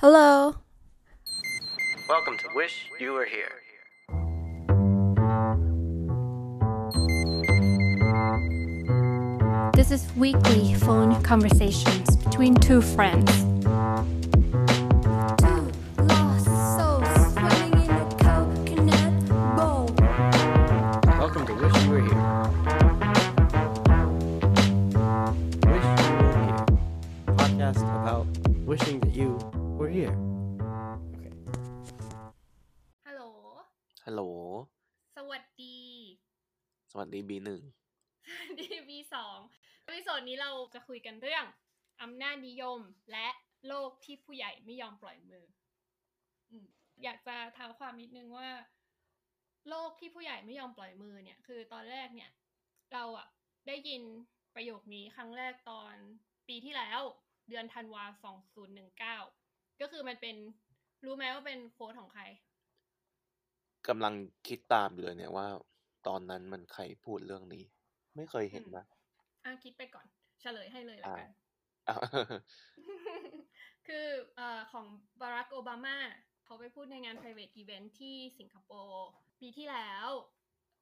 [0.00, 0.54] Hello.
[2.08, 3.52] Welcome to Wish You Were Here.
[9.74, 13.49] This is weekly phone conversations between two friends.
[30.00, 30.16] Here.
[31.12, 31.34] Okay.
[33.06, 33.22] ฮัลโหล
[34.06, 34.22] ฮัลโหล
[35.16, 35.78] สวัสดี
[36.90, 37.62] สวัสดีบีหนึ่ง
[38.58, 39.38] ดีวีสอง
[39.86, 41.44] วิสดนี้เราจะคุยกันเรื่อง
[42.02, 42.80] อำนาจนิยม
[43.12, 43.28] และ
[43.68, 45.44] โลกที่ผู้ใหญ่ไม่ยอมปล่อยมือ
[46.50, 46.66] อืม
[47.02, 48.50] อยากจะเท้าความนิดนึงว่า
[49.68, 52.30] โลกที่ผู้ใหญ่ไม่ยอมปล่อยมือเนี่ย คือตอนแรกเนี่ย
[52.92, 53.28] เราอะ
[53.66, 54.02] ได้ยิน
[54.54, 55.94] ประโยคนี้ครั้งแรกตอน
[56.48, 57.00] ปีที่แล้ว
[57.48, 59.18] เดือนธันวาสองศูนย์หนึ่งเก้า
[59.80, 60.36] ก็คือมันเป็น
[61.04, 62.22] รู้ไหมว่าเป็นโค้ดของใคร
[63.88, 64.14] กำลัง
[64.46, 65.46] คิดตามอยู่เลยเนี่ยว่า
[66.06, 67.64] ตอนนั้นมันใครพูดเรื่องนี้
[68.16, 68.84] ไม่เคยเห็นนะ
[69.44, 70.06] อะคิดไปก่อน
[70.40, 71.28] เฉลยให้เลยละอ่ากัน
[71.88, 72.00] อ้าว
[73.86, 74.86] คือเอ่อของ
[75.20, 75.96] บารักโอบามา
[76.44, 79.06] เขาไปพูดในงาน private event ที่สิงคโปร์
[79.40, 80.08] ปีที่แล้ว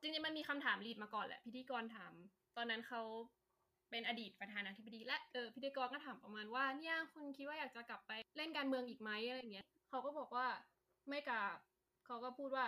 [0.00, 2.12] จริงๆมันมีคำถามรีดมาก่อนแหละ พิธีกรถาม
[2.56, 3.02] ตอนนั้นเขา
[3.90, 10.46] เป็นอดีตประธานาธิบดี และเออพิธีกรก็ถามประมาณว่าเนี่ยคุณคิดว่าอยากจะกลับไปเล่นการเมืองอีกไหมอะไรเงี้ยเขาก็บอกว่า
[11.08, 11.56] ไม่กลับ
[12.06, 12.66] เขาก็พูดว่า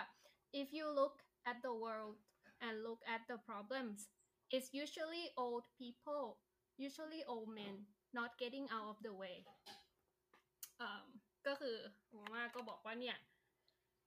[0.61, 1.15] if you look
[1.49, 2.15] at the world
[2.65, 3.99] and look at the problems
[4.55, 6.25] it's usually old people
[6.85, 7.75] usually old men
[8.17, 9.37] not getting out of the way
[10.81, 11.01] อ่อ
[11.47, 11.75] ก็คือ
[12.07, 13.17] โอบามาก็บอกว่าเนี่ย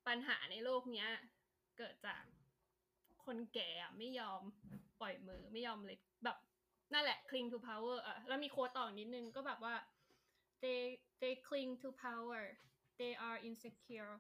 [0.07, 1.09] ปัญหาในโลกเนี้ย
[1.79, 2.23] เกิดจาก
[3.25, 4.43] คนแก่ไม่ยอม
[5.01, 6.37] ปล่อยมือไม่ยอมเลยแบบ
[6.93, 9.75] นั่นแหละ cling to power อะแล้วมีโค้ดต่อนิดนึงก็แบบว่า
[10.63, 10.81] they
[11.21, 12.43] they cling to power
[13.01, 14.15] they are insecure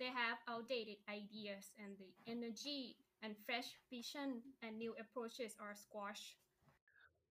[0.00, 2.82] they have outdated ideas and the energy
[3.22, 4.28] and fresh vision
[4.62, 6.30] and new approaches are squashed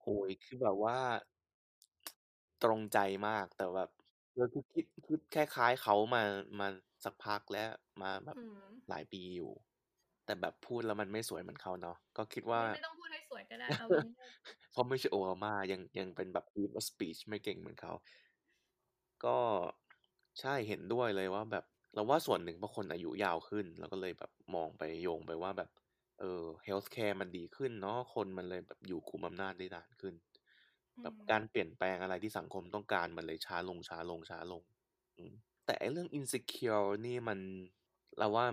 [0.01, 0.97] โอ้ยคือแบบว่า
[2.63, 2.97] ตรงใจ
[3.27, 3.89] มากแต่แบบ
[4.33, 6.23] เออคือคิดคิดคล้ายๆเขามา
[6.59, 6.67] มา
[7.05, 7.69] สักพักแล้ว
[8.01, 8.59] มาแบบอืม
[8.89, 9.51] หลายปีอยู่
[10.25, 13.04] แต่แบบพูดแล้วมันไม่สวยเหมือนเขาเนาะก็คิดว่าไม่ต้องพูดให้สวย
[13.55, 13.87] ก็ได้ เอา
[14.19, 14.31] ง่าย
[14.71, 17.93] เพราะไม่ใช่โอบามายังยังเป็นแบบ deep of speech ไม่เก่งเหมือนเขา
[19.23, 19.37] ก็
[20.39, 25.69] ใช่เห็นด้วยเลยว่าแบบเราว่าส่วนหนึ่งเพราะคนอายุยาวขึ้น แล้วก็เลยแบบมองไปโยงไปว่าแบบ
[26.19, 30.15] เออ healthcare มันดีขึ้นเนาะคนมันเลยแบบอยู่คุมอำนาจได้นานขึ้น
[30.95, 34.61] อืแบบมการเปลี่ยนแปลงอะไรที่สังคมต้องการมันเลยช้าลงช้าลงช้าลง
[35.17, 35.33] อืม
[35.65, 37.39] แต่ไอ้เรื่อง insecure นี่มัน
[38.17, 38.45] เราว่า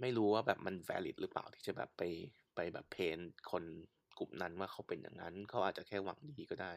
[0.00, 2.02] ไม่รู้ว่าแบบมัน valid หรือเปล่าที่จะแบบไป
[2.54, 3.18] ไปแบบเพน
[3.50, 3.64] คน
[4.18, 6.72] กลุ่มนั้นว่าเขาเป็นอย่างนั้น เขาอาจจะแค่หวังดีก็ได้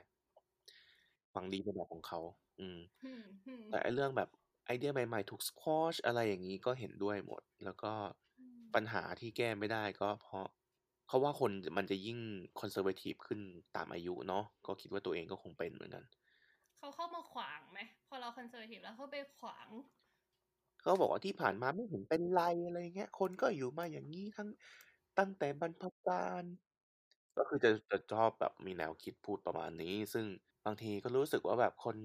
[1.31, 2.19] หวังดีในแบบของเขา
[2.59, 4.29] อืมอืมอืมแต่ไอ้เรื่องแบบ
[4.65, 7.93] ไอเดียใหม่ๆถูก squash อะไรอย่างนี้ก็เห็นด้วยหมด แล้วก็
[8.39, 10.45] อืมปัญหาที่แก้ไม่ได้ก็เพราะ
[11.07, 12.19] เขาว่าคนมันจะยิ่ง
[12.59, 13.39] conservative ขึ้น
[13.75, 16.03] ตามอายุเนาะก็คิดว่าตัวเองก็คงเป็นเหมือนกัน
[16.77, 19.67] เขาเข้ามาขวางไหมพอเราคอนเซอร์ทีฟแล้วเขาไปขวาง
[20.81, 24.49] เขาบอกว่าที่ผ่านมาไม่เห็นเป็นไรอะไรเงี้ย คนก็อยู่มาอย่างนี้ทั้ง
[25.19, 26.43] ตั้งแต่บรรพกาล
[27.37, 30.25] ก็คือจะ จะชอบแบบมีแนวคิดพูดประมาณนี้ ซึ่ง
[30.65, 31.97] บางทีก็รู้สึกว่าแบบคน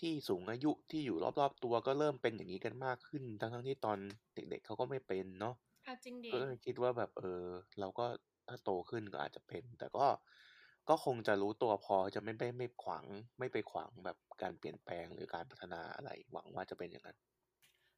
[0.00, 3.98] ที่สูงอายุที่อยู่รอบ ๆ ตัวก็เริ่มเป็นอย่างนี้กันมากขึ้น ทั้ง ๆ ที่ตอน
[4.34, 7.44] เด็ก ๆ เขาก็ไม่เป็นเนาะเอาจริงดิ ก็เลยคิดว่าแบบ เออ
[7.80, 8.06] เราก็
[8.48, 10.06] ถ้าโตขึ้นก็อาจจะเป็น แต่ก็
[10.88, 13.06] ก็คงจะรู้ตัวพอจะไม่ไม่ไม่ขวาง
[13.38, 17.18] ไม่ไปขวางแบบการเปลี่ยนแปลง หรือการพัฒนาอะไร หวังว่าจะเป็นอย่างนั้น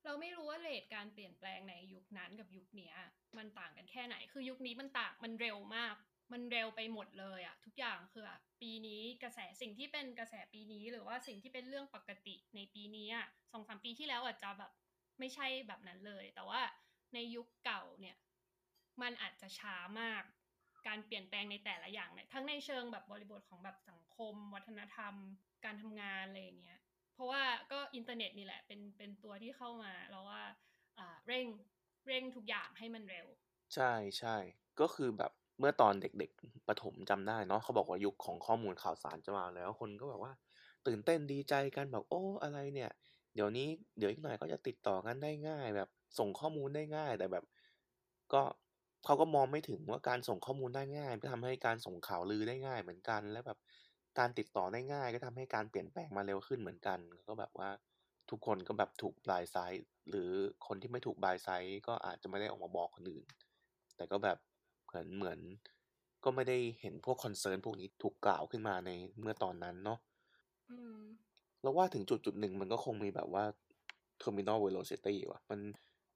[0.05, 2.97] เราไม่รู้ว่าเลทการเปลี่ยนแปลงในยุคนั้นกับยุคเนี้ย
[3.37, 5.95] มันต่างกันแค่ไหน คือยุคนี้มันต่าง มันเร็วมาก
[6.33, 14.73] มันเร็วไปหมดเลยอะทุกอย่างคืออะปีนี้กระแสสิ่งที่เป็นกระแสปีนี้ หรือว่าสิ่งที่เป็นเรื่องปกติในปีนี้อะสองสามปีที่แล้วอาจจะแบบ
[15.19, 16.61] ไม่ใช่แบบนั้นเลย แต่ว่า
[17.15, 18.17] ในยุคเก่าเนี่ย
[19.03, 20.23] มันอาจจะช้ามาก
[20.87, 25.15] การเปลี่ยนแปลงในแต่ละอย่างเนี่ยทั้งในเชิงแบบบริบทของแบบสังคม วัฒนธรรม
[25.65, 26.81] การทำงานอะไรอย่างเงี้ย
[27.15, 27.43] เพราะว่า
[27.73, 30.43] ก็อินเทอร์เน็ตนี่แหละเป็นเป็นตัวที่เข้ามาแล้วว่า
[30.99, 31.47] อ่าเร่ง
[32.07, 33.27] เร่งทุกอย่างให้มันเร็ว
[33.75, 34.37] ใช่ใช่
[34.81, 40.33] ก็คือแบบ เมื่อตอนเด็กๆประถมจำได้เนาะเขาบอกว่ายุคของข้อมูลข่าวสารจะมาแล้ว คนก็แบบว่า
[40.87, 42.91] ตื่นเต้นดีใจกันแบบโอ้อะไรเนี่ย
[43.35, 43.69] เดี๋ยวนี้
[43.99, 47.45] เดี๋ยวอีกหน่อยก็จะติดต่อกันได้ง่าย แบบส่งข้อมูลได้ง่าย แต่แบบ
[48.33, 48.43] ก็
[49.05, 53.59] เขาก็มองไม่ถึงว่าการส่งข้อมูลได้ง่ายก็ทำให้การส่งข่าวลือได้ง่ายเหมือนกัน และแบบ
[54.19, 56.99] การติดต่อได้ง่าย ก็ทำให้การเปลี่ยนแปลงมาเร็วขึ้นเหมือนกัน
[57.29, 57.71] ก็แบบว่า
[58.31, 60.31] ทุกคนก็แบบถูกบายไซด์หรือ
[60.67, 63.25] คนที่ไม่ถูกบายไซด์ก็อาจจะไม่ได้ออกมาบอกคนอื่น
[63.97, 64.39] แต่ก็แบบ
[64.95, 65.39] เหมือนเหมือน
[66.25, 69.99] ก็ไม่ได้เห็นพวกคอนเซิร์นพวกนี้ถูกกล่าวขึ้นมาในเมื่อตอนนั้นเนาะ
[70.71, 71.01] อืม
[71.63, 73.45] เราว่าถึงจุดจุดหนึ่งมันก็คงมีแบบว่า
[74.23, 75.61] terminal velocity ว่ะ มัน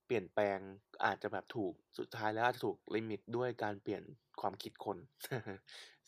[0.07, 0.59] เปลี่ยนแปลง
[1.05, 4.03] อาจจะแบบถูกสุดท้ายแล้วอาจจะถูกลิมิตด้วยการเปลี่ยน
[4.41, 4.99] ความคิดคน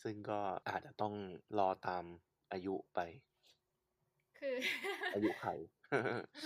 [0.03, 0.39] ซึ่งก็
[0.69, 1.13] อาจจะต้อง
[1.59, 2.03] รอตาม
[2.51, 2.99] อายุไป
[4.39, 4.55] คือ
[5.13, 5.45] อายุไข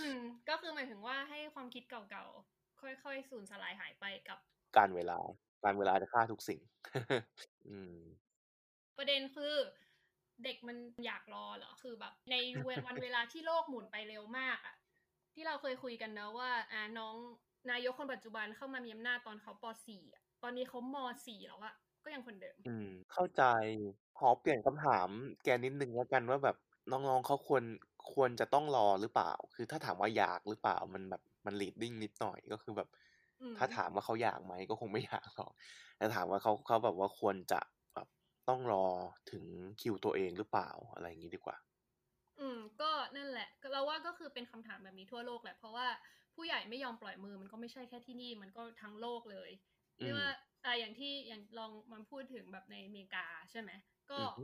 [0.04, 4.38] ืมก็คือหมายถึงว่าให้ความคิดเก่าๆ ค่อยๆ สูญสลายหายไปกับ
[4.76, 5.18] การเวลา
[5.66, 6.60] การเวลาจะฆ่าทุกสิ่ง
[7.68, 7.96] อืม
[8.96, 9.54] ประเด็นคือ
[10.44, 10.76] เด็กมัน
[11.06, 12.34] อยากรอเหรอ คือแบบ ใน
[12.64, 14.76] เวลวันเวลาที่โลกหมุนไปเร็วมากอะ
[15.34, 17.16] ที่เราเคยคุยกันนะว่า อ่าน้อง
[17.70, 20.96] นายกคนปัจจุบันเข้ามามีอำนาจตอนเขาป .4 อะตอนนี้เขาม
[21.26, 21.74] .4 แล้วอะ
[22.04, 23.42] ก็ยังคนเดิม อืม เข้าใจ
[24.18, 25.08] ขอเปลี่ยนคำถาม
[25.44, 26.56] แกนิดนึงแล้วกันว่าแบบ
[26.90, 27.64] น้องๆเขาควร
[28.12, 33.05] ควรจะต้องรอหรือเปล่า คือถ้าถามว่าอยากหรือเปล่ามันแบบมัน leading นิดหน่อยก็คือแบบอืม
[33.56, 35.52] ถ้าถามว่าเขาอยากไหมก็คงไม่อยากหรอก
[35.98, 37.60] แต่ถามว่าเขาเขาแบบว่าควรจะ
[37.94, 38.08] แบบ
[38.48, 38.86] ต้องรอ
[39.30, 39.44] ถึง
[39.80, 41.56] คิวตัวเองหรือเปล่าอะไรอย่างนี้ดีกว่า
[42.40, 45.86] อืม ก็นั่นแหละก็เราว่าก็คือเป็นคำถามแบบนี้ทั่วโลกแหละเพราะว่า
[46.34, 49.50] ผู้ใหญ่ไม่ยอมปล่อยมือมันก็ไม่ใช่แค่ที่นี่มันก็ทั้งโลกเลย
[50.00, 50.26] อืมไม่ว่า
[50.64, 53.70] อ่าอย่างที่อย่างลองมันพูดถึงแบบในอเมริกาใช่ไหม
[54.10, 54.42] ก็อือฮึ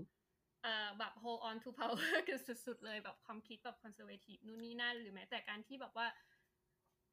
[0.62, 6.06] เอ่อแบบ hold on to power กันสุดๆเลยแบบความคิดแบบ conservative นู่นนี่นั่น หรือแม้แต่การที่แบบว่า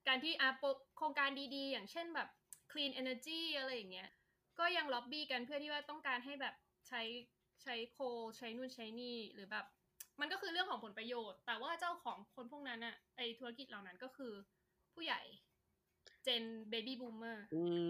[0.07, 0.63] การที่อาโป
[0.97, 2.29] โครงการดีๆ อย่างเช่นแบบ
[2.71, 4.09] clean energy อะไรอย่างเงี้ย
[4.59, 6.55] ก็ยังล็อบบี้กันเพื่อที่ว่าต้องการให้แบบ
[6.87, 7.01] ใช้
[7.63, 8.03] ใช้ coal
[8.37, 9.65] ใช้นู่นใช้นี่หรือแบบ
[10.19, 14.33] มันก็คือเรื่องของผลประโยชน์ แต่ว่าเจ้าของคนพวกนั้นอะไอธุรกิจเหล่านั้นก็คือ
[14.93, 15.21] ผู้ใหญ่
[16.23, 17.85] gen baby boomerอืม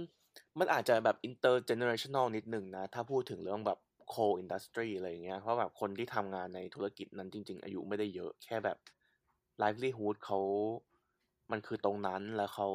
[0.59, 3.79] มันอาจจะแบบ intergenerational นิดหนึ่งนะ ถ้าพูดถึงเรื่องแบบ
[4.13, 8.77] coal industry อะไรอย่างเงี้ยเพราะแบบคนที่ทำงานในธุรกิจนั้นจริง ๆ อายุไม่ได้เยอะแค่แบบ
[9.61, 10.39] livelihood เขา
[11.51, 12.69] มันคือตรงนั้นแล้วเขา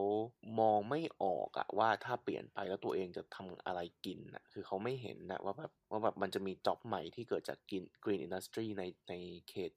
[0.61, 9.15] มองไม่ออกอะว่าถ้าเปลี่ยนไปแล้วตัวเองจะทำอะไรกินอะคือเขาไม่เห็นนะว่าแบบว่าแบบมันจะมีจ็อบใหม่ที่เกิดจากกิน green industry ในใน
[9.49, 9.71] เขต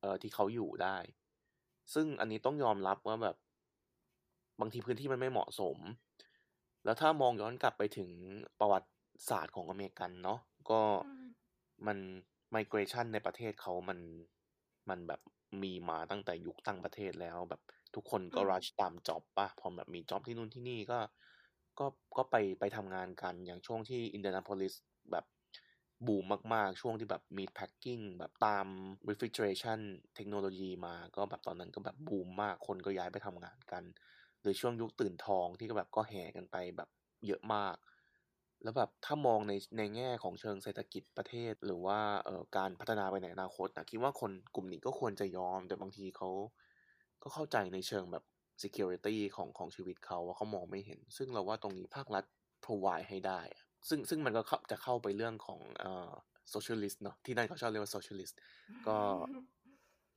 [0.00, 0.96] เอ่อที่เขาอยู่ได้
[1.94, 3.36] ซึ่งอันนี้ต้องยอมรับว่าแบบ
[4.60, 5.78] บางทีพื้นที่มันไม่เหมาะสม
[6.84, 8.10] แล้วถ้ามองย้อนกลับไปถึง
[8.60, 8.90] ประวัติ
[9.28, 10.40] ศาสตร์ของอเมริกันเนาะ
[10.70, 11.24] ก็อืม
[11.86, 11.98] มัน
[12.54, 13.98] migration ในประเทศเขามัน
[14.88, 15.20] มันแบบ
[15.62, 17.62] มีมาตั้งแต่ยุคตั้งประเทศแล้วแบบ
[17.94, 20.98] ทุกคนก็อืมรัชตามจ็อบป่ะพอแบบมีจ็อบที่นู่นที่นี่ก็
[21.78, 21.86] ก็
[22.16, 24.74] ก็ไปไปทำงานกันอย่างช่วงที่อินเดียนาโพลิส
[25.10, 25.24] แบบ
[26.06, 26.24] บูม
[26.54, 28.66] มาก ๆ ช่วงที่แบบ meat packing แบบตาม
[29.08, 29.80] refrigeration
[30.14, 33.84] เทคโนโลยีมาก็แบบตอนนั้นก็แบบบูมมากคนก็ย้ายไปทำงานกัน
[34.40, 36.88] หรือช่วงยุคตื่นทองที่ก็แบบก็แห่กันไปแบบ
[37.26, 37.76] เยอะมาก
[38.62, 46.30] แล้วแบบถ้ามองในในแง่ของเชิงเศรษฐกิจประเทศ หรือว่าเอ่อการพัฒนาไปในอนาคตนะคิดว่าคนกลุ่มนี้ก็ควรจะยอม แต่บางทีเขา
[47.22, 48.24] ก็เข้าใจในเชิงแบบ
[48.62, 52.24] security ของของชีวิตเขาว่าเขามองไม่เห็น ซึ่งเราว่าตรงนี้ภาครัฐ
[52.64, 56.10] provide ให้ได้อะซึ่งซึ่งมันก็เข้าจะเข้าไปเรื่องของเอ่อ
[56.54, 58.34] socialist เนาะที่นั่นเขาชอบเรียกว่า socialist
[58.88, 58.98] ก็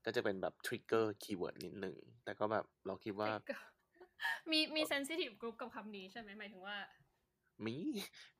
[0.05, 3.29] ก็จะเป็นแบบ trigger keyword นิดหนึ่ง แต่ก็แบบเราคิดว่า
[4.51, 6.77] มีมี sensitive group กับคำนี้ใช่ไหมหมายถึงว่า
[7.65, 7.75] มี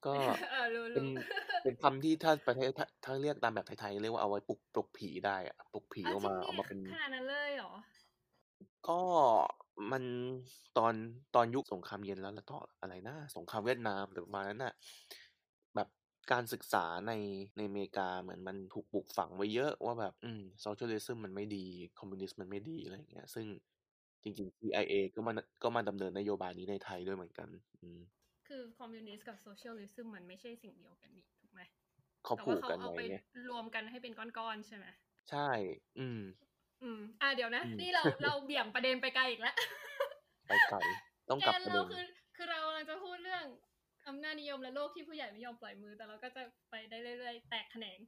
[0.06, 0.14] ก็
[0.52, 1.24] เออรู้เป็นรู้
[1.64, 7.72] เป็นคำที่ถ้าประเทศถ้าถ้าเรียกตามแบบไทยๆเรียกว่าเอาไว้ปลุกปลุกผีได้อะปลุกผีอ้าวออกจริมางเอาดิมาเป็นขนาดนั้นเลยเหรอ
[8.88, 9.00] ก็
[9.92, 10.04] มัน
[10.78, 10.94] ตอน
[11.36, 14.74] ตอนยุคสงครามเย็น แล้ว แล้วต่ออะไรนะ สงครามเวียดนาม หรือประมาณนั้นน่ะ
[15.76, 15.88] แบบ
[16.32, 17.14] การศึกษาใน
[17.58, 21.66] ในอเมริกาเหมือนมันถูกปลูกฝังไว้เยอะว่าแบบ อืม socialism มันไม่ดี
[22.00, 23.48] คอมมิวนิสต์มันไม่ดี อะไรอย่างเงี้ย ซึ่ง
[24.24, 25.32] จริง ๆ CIA ก็มา
[25.64, 27.48] ก็มาดำเนินนโยบายนี้ในไทยด้วยเหมือนกัน
[27.82, 28.02] อืม
[28.48, 31.62] คือคอมมิวนิสต์กับ socialism มันไม่ใช่สิ่งเดียวกันนี่ ถูกไหม
[32.24, 33.16] แต่ว่าเขาเขาผูกกันเอาไว้ไปไง
[33.50, 34.86] รวมกันให้เป็นก้อน ๆ ใช่ไหม
[35.30, 35.50] ใช่
[35.98, 36.20] อืม
[36.84, 39.56] อืม อะเดี๋ยวนะอืมนี่เราเราเบี่ยงประเด็นไปไกลอีกแล้ว
[40.48, 40.78] ไปไกล
[41.30, 42.04] ต้องกลับประเราเด็น แกเราคือ
[42.36, 43.46] คือเรากำลังจะพูดเรื่อง
[44.08, 48.00] อำนาจนิยมและโลกที่ผู้ใหญ่ไม่ยอมปล่อยมือ แต่เราก็จะไปได้เรื่อยๆ แตกแขนง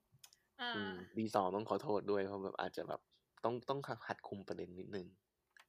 [0.62, 3.02] อ่าอืมดีสองต้องขอโทษด้วยเพราะแบบอาจจะแบบ
[3.44, 5.06] ต้องต้องหัดคุมประเด็นนิดนึง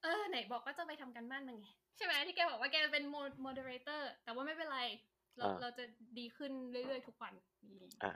[0.02, 3.04] เออ ไหนบอกว่าจะไปทำการบ้านมาไง ใช่ไหมที่แกบอกว่าแกเป็น
[3.42, 4.80] moderator แต่ว่าไม่เป็นไร
[5.36, 5.84] เราอ่าเราจะ
[6.18, 7.34] ดีขึ้นเรื่อยๆ ทุกวัน
[7.68, 8.12] นี่อะ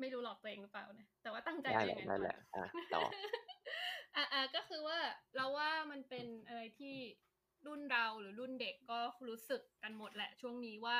[0.00, 3.02] ไม่รู้หลอกตัวเองหรือเปล่านะ แต่ว่าตั้งใจได้ไว้แหอละย่างนั้นได้แหละก่อนอะต่อ
[4.16, 4.98] อะอะก็คือว่า
[5.36, 6.96] เราว่ามันเป็นอะไรที่
[7.66, 8.98] รุ่นเราหรือรุ่นเด็กก็
[9.28, 10.98] รู้สึกกันหมดแหละช่วงนี้ว่า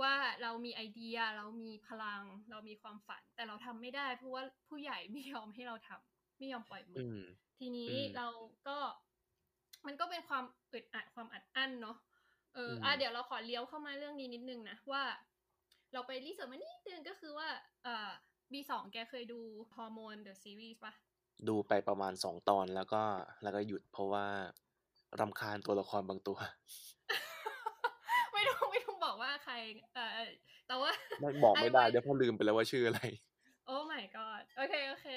[0.00, 7.18] ว่าเรามีไอเดียเรามีพลัง เรามีความฝัน แต่เราทำไม่ได้เพราะว่าผู้ใหญ่ไม่ยอมให้เราทำไม่ยอมปล่อยมือือม
[7.58, 8.26] ทีนี้อืมเรา
[8.68, 8.78] ก็
[9.86, 11.96] มันก็เป็นความอึดอัดความอัดอั้นเนาะ
[12.54, 15.02] เอออืมอะเดี๋ยวเราขอเลี้ยวเข้ามาเรื่องนี้นิดนึงนะว่า
[15.92, 17.48] เราไปรีเสิร์ชมานิดนึงก็คือว่า
[17.86, 18.10] อ่า
[18.52, 19.40] B2 แกเคยดู
[19.74, 20.92] ฮอร์โมน The Series ปะ
[21.48, 23.02] ดูไปประมาณสองตอนแล้วก็
[23.42, 24.26] แล้วก็หยุดเพราะว่า
[25.20, 26.38] รำคาญตัวละครบางตัว
[28.32, 29.54] ไม่ต้องไม่ต้องบอกว่าใคร
[29.94, 30.30] เออ
[30.68, 30.90] แต่ว่า
[31.20, 33.00] ไม่บอกไม่ได้ไอ้ว้เดี๋ยวเพอลืมไปแล้วว่าชื่ออะไร
[33.66, 35.08] โอ้ my god โอเคโอเค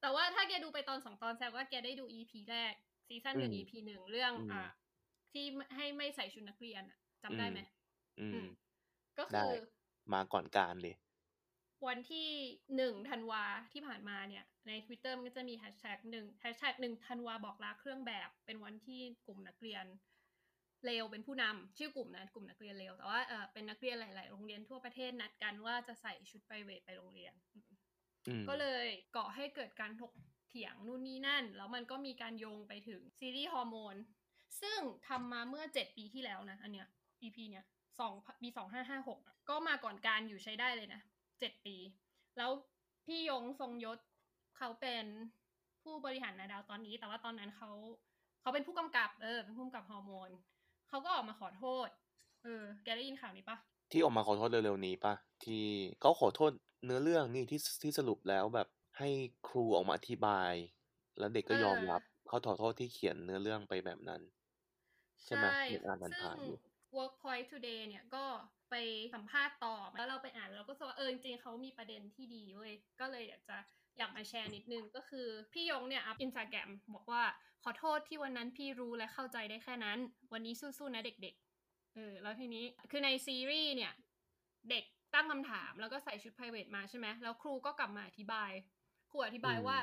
[0.00, 2.74] แต่ว่าถ้าแกดูไปตอนสองตอนแสดงว่าแกได้ดู EP แรก
[3.08, 4.64] ซีซั่นหนึ่งอืม EP หนึ่งเรื่องอืมอะ
[5.32, 5.44] ที่
[5.76, 7.60] ให้ไม่ใส่ชุดนักเรียนอะจำได้ไหม
[8.20, 8.46] อือืมม
[9.18, 9.62] ก็ได้คือ
[10.12, 10.94] มาก่อนการเลย
[11.86, 12.28] วันที่
[12.76, 19.84] หนึ่งธันวาที่ผ่านมาเนี่ย ใน Twitter มันก็จะมีแฮชแท็กหนึ่งแฮชแท็กหนึ่งธันวาบอกลาเครื่องแบบ เป็นวันที่กลุ่มนักเรียน
[20.84, 27.64] เลวเป็นผู้นำชื่อกลุ่มนะกลุ่มนักเรียนเลวแต่ว่าเออเป็นนักเรียนหลาย ๆ โรงเรียนทั่วประเทศนัดกันว่าจะใส่ชุดไพรเวทไปโรงเรียนอืม
[28.26, 30.12] อืมก็เลยก่อให้เกิดการถก
[30.48, 33.96] เถียงนู่นนี่นั่น แล้วมันก็มีการโยงไปถึงซีรีส์ฮอร์โมน
[34.62, 36.88] ซึ่งทำมาเมื่อ7ปีที่แล้วนะ อันเนี้ย
[37.22, 37.64] EP เนี้ย
[38.00, 39.18] สองปีสองห้าห้าหก
[39.48, 41.00] ก็มาก่อนการอยู่ใช้ได้เลยนะ
[41.40, 41.76] เจ็ดปี
[42.36, 42.50] แล้ว
[43.04, 43.98] พี่ยงทรงยศ
[44.56, 45.04] เขาเป็น
[45.82, 47.70] ผู้บริหารนาดาวตอนนี้ แต่ว่าตอนนั้นเขา
[48.40, 50.30] เขาเป็นผู้กำกับ เออเป็นผู้กำกับฮอร์โมน
[50.88, 51.88] เขาก็ออกมาขอโทษ
[52.42, 53.56] เออ แกได้ยินข่าวนี้ปะ
[53.90, 55.14] ที่ออกมาขอโทษเร็วๆนี้ปะ
[55.44, 55.64] ที่
[56.00, 56.52] เขาขอโทษ
[56.84, 59.08] เนื้อเรื่องนี่ที่ที่สรุปแล้วแบบให้
[59.48, 60.52] ครูออกมาอธิบาย
[61.18, 64.20] แล้วเด็กก็ยอมรับเขาขอโทษที่เขียนเนื้อเรื่องไปแบบนั้น
[65.24, 66.58] ใช่ไหมเห็นอ่านซึ่งผ่านๆอยู่
[66.96, 68.24] Workpoint Today เนี่ยก็
[68.70, 68.74] ไป
[69.14, 73.56] สัมภาษณ์ต่อแล้วเราไปอ่านแล้วก็รู้สึกว่าเออจริงๆเขามีประเด็นที่ดีเว้ยก็เลยอยากจะ
[73.98, 77.22] อยากมาแชร์นิดนึงก็คือพี่ยงเนี่ยอัพอินสตาแกรมบอกว่า
[77.62, 79.98] ขอโทษที่วันนั้นพี่รู้และเข้าใจได้แค่นั้น
[80.32, 83.92] วันนี้สู้ๆนะเด็กๆเออแล้วทีนี้คือในซีรีส์เนี่ย
[84.70, 84.84] เด็ก
[85.14, 88.50] ตั้งคำถามแล้วก็ใส่ชุด private มาใช่ไหมแล้วครูก็กลับมาอธิบาย
[89.10, 89.78] ครูอธิบายอืมว่า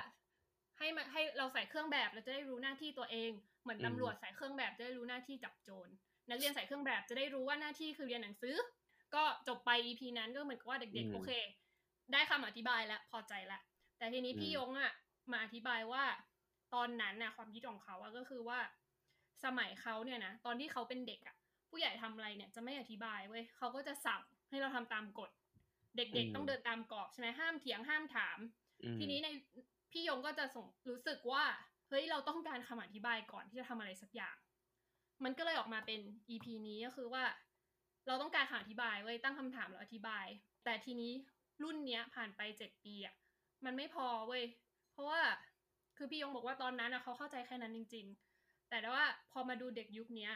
[0.78, 5.90] ให้มาให้เราใส่เครื่องแบบเราจะได้รู้หน้าที่ตัวเอง เหมือนอืมตำรวจใส่เครื่องแบบจะได้รู้หน้าที่จับโจร
[6.30, 8.56] นักเรียนใส่เครื่องแบบจะได้รู้ว่าหน้าที่คือเรียนหนังสือ
[9.16, 11.30] ก็จบไป EP นั้นก็เหมือนกับว่าเด็กอืๆมโอเค
[12.12, 13.60] ได้คำอธิบายแล้วพอใจละ
[13.98, 14.92] แต่ทีนี้อืมพี่ยงอะ
[15.32, 16.04] มาอธิบายว่า
[16.74, 18.60] ตอนนั้นน่ะความคิดของเขาอะก็คือว่า
[19.46, 21.36] สมัยเขาเนี่ยนะตอนที่เขาเป็นเด็กอะ
[21.70, 25.30] ผู้ใหญ่ทำอะไรเนี่ยจะไม่อธิบายเว้ยเขาก็จะสั่งให้เราทำตามกฎ
[25.98, 28.38] เด็กอืมๆต้องเดินตามกรอบใช่ไหมห้ามเถียงห้ามถาม
[28.84, 29.30] อืมทีนี้ใน
[29.92, 31.44] พี่ยงก็จะส่งรู้สึกว่า
[31.90, 34.36] เฮ้ยเราต้องการคำอธิบายก่อนที่จะทำอะไรสักอย่าง
[35.24, 37.24] มันก็เลยออกมาเป็น EP นี้ก็คือว่า
[38.08, 40.26] เราต้องการคำอธิบายเว้ยตั้งคำถามแล้วอธิบาย
[40.64, 41.12] แต่ทีนี้
[41.64, 43.16] รุ่นเนี้ยผ่านไปเจ็ดปีอะ
[43.66, 44.44] มันไม่พอเว้ย
[44.92, 45.22] เพราะว่า
[45.98, 48.06] คือพี่ยงบอกว่าตอนนั้นอะเขาเข้าใจแค่นั้นจริง
[48.38, 50.34] ๆ แต่ว่าพอมาดูเด็กยุคเนี้ย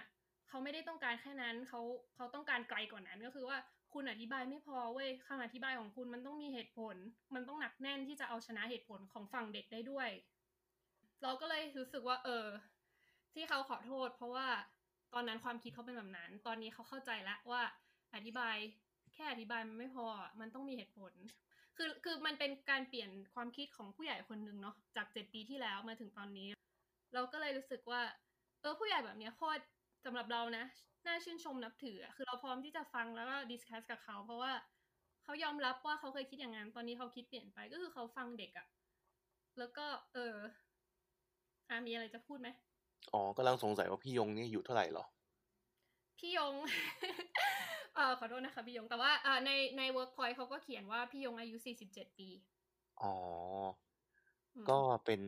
[0.49, 1.81] เขาไม่ได้ต้องการแค่นั้นเขา
[2.15, 3.57] เขาต้องการไกลกว่านั้นก็คือว่า
[3.93, 6.95] คุณอธิบายไม่พอเว้ยคำอธิบายของคุณมันต้องมีเหตุผล
[7.35, 10.09] มันต้องหนักแน่นที่จะเอาชนะเหตุผลของฝั่งเด็กได้ด้วย
[11.23, 12.45] เราก็เลยรู้สึกว่า เออ
[13.37, 14.47] ที่เขาขอโทษ เพราะว่า
[15.13, 17.61] ตอนนั้นความคิดเขาเป็นแบบนั้น ตอนนี้เขาเข้าใจแล้วว่า
[18.15, 18.55] อธิบาย
[19.13, 20.05] แค่อธิบายมันไม่พอ
[20.39, 21.13] มันต้องมีเหตุผล
[21.77, 26.49] คือคือมันเป็นการเปลี่ยนความคิดของผู้ใหญ่คนหนึ่งเนาะจากเจ็ดปีที่แล้วมาถึงตอนนี้
[27.13, 28.01] เราก็เลยรู้สึกว่า
[28.61, 29.61] เออผู้ใหญ่แบบเนี้ยโคตร
[30.05, 30.65] สำหรับเรานะ
[31.07, 34.53] น่าชื่นชมนับถือ คือเราพร้อมที่จะฟังแล้วก็ดิสคัสกับเขา เพราะว่า
[35.23, 38.67] เขายอมรับว่าเขาเคยคิดอย่างนั้น ตอนนี้เขาคิดเปลี่ยนไปก็คือเขาฟังเด็กอะ
[39.57, 40.35] แล้วก็ เออ
[41.69, 42.49] อามีอะไรจะพูดไหม
[43.13, 45.05] อ๋อกำลังสงสัยว่าพี่ยงนี่อยู่เท่าไหร่เหรอ
[46.17, 46.53] พี่ยง
[47.95, 52.29] เออขอโทษนะคะพี่ยง แต่ว่าอ่าในใน Workpoint เขาก็เขียนว่าพี่ยงอายุ47ปี
[53.01, 53.13] อ๋อ
[54.55, 55.21] อืมก็เป็น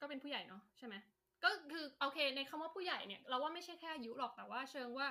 [0.00, 0.94] ก็เป็นผู้ใหญ่เนาะใช่ไหม
[1.44, 5.06] ก็คือโอเค ในคำว่าผู้ใหญ่เนี่ย เราว่าไม่ใช่แค่อายุหรอกแต่ว่าเชิงว่า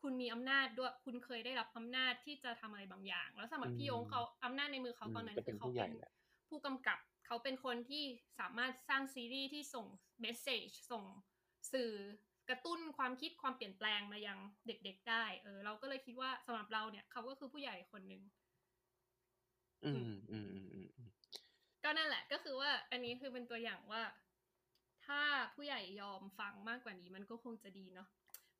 [0.00, 6.12] คุณมีอำนาจด้วยคุณเคยได้รับอำนาจที่จะทำอะไรบางอย่าง แล้วสำหรับพี่ยงอืมเขาอำนาจในมือเขาอืมตอนนั้นก็เป็คืนอเขาผู้ใหญ่เป็นแหละ
[6.48, 6.98] ผู้กำกับ
[7.32, 8.04] เขาเป็นคนที่
[8.40, 9.86] สามารถสร้างซีรีส์ที่ส่ง
[10.20, 11.04] เมสเซจส่ง
[11.72, 11.90] สื่อ
[12.48, 18.22] กระตุ้นความคิดความเปลี่ยนแปลงมายังเด็กๆได้เออเราก็เลยคิดว่าสำหรับเราเนี่ยเขาก็คือผู้ใหญ่คนหนึ่ง
[19.84, 21.10] อืมอืมอืมอืมอืม
[21.84, 24.02] ก็นั่นแหละ ก็คือว่า อันนี้คือเป็นตัวอย่างว่า
[25.06, 25.20] ถ้า
[25.54, 28.08] ผู้ใหญ่ยอมฟังมากกว่านี้มันก็คงจะดีเนาะ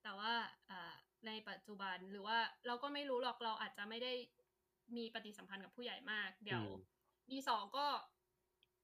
[0.02, 0.32] แต่ว่า
[0.70, 0.92] อ่า
[1.26, 4.12] ในปัจจุบันหรือว่าเราก็ไม่รู้หรอกเราอาจจะไม่ได้
[4.96, 6.92] มีปฏิสัมพันธ์กับผู้ใหญ่มาก เดี๋ยวอืม
[7.30, 7.86] ดีสองก็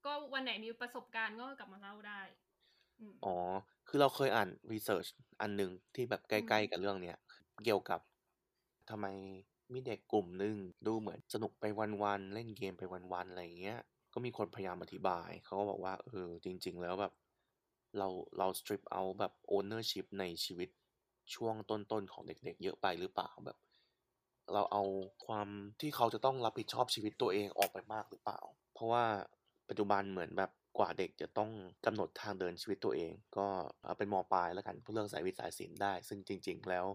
[0.05, 2.21] ก็วันไหนมีประสบการณ์ก็กลับมาเล่าได้
[3.25, 3.37] อ๋อ
[3.89, 5.07] คือเราเคยอ่านรีเสิร์ช
[5.41, 7.17] อันหนึ่งที่แบบใกล้ๆกับเรื่องเนี้ย
[7.65, 8.01] เกี่ยวกับ
[8.91, 9.07] ทำไม
[9.73, 11.65] มีเด็กกลุ่มหนึ่งดูเหมือนสนุกไป
[12.03, 13.79] วันๆเล่นเกมไปวันๆอะไรเงี้ย
[14.13, 17.13] ก็มีคนพยายามอธิบาย เขาก็บอกว่า เออ จริง ๆ แล้วแบบ
[17.99, 20.69] เราเรา strip out แบบ ownership ในชีวิต
[21.35, 23.59] ช่วงต้นๆของเด็ก ๆ เยอะไปหรือเปล่าแบบ
[24.53, 24.83] เราเอา
[25.27, 25.49] ความ
[25.81, 28.41] ที่เขาจะต้องรับผิดชอบชีวิตตัวเองออกไปมากหรือเปล่า
[28.75, 29.05] เพราะว่า
[29.69, 31.51] ปัจจุบันเหมือนแบบกว่าเด็กจะต้อง
[31.87, 33.47] กำหนดทางเดินชีวิตตัวเอง ก็
[33.85, 36.87] เอาเป็นมปลายแล้วกันเพื่อเลือกสายวิทย์สายศิลป์ได้ ซึ่งจริง ๆ แล้ว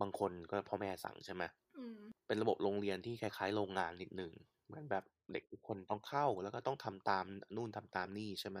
[0.00, 1.42] บางคนก็พ่อแม่สั่งใช่ไหม
[1.76, 4.32] อืมเป็นระบบโรงเรียนที่คล้าย ๆ โรงงานนิดหนึ่ง
[4.66, 7.24] เหมือนแบบเด็กทุกคนต้องเข้าแล้วก็ต้องทำตาม
[7.56, 8.58] นู่นทำตามนี่ใช่ไหม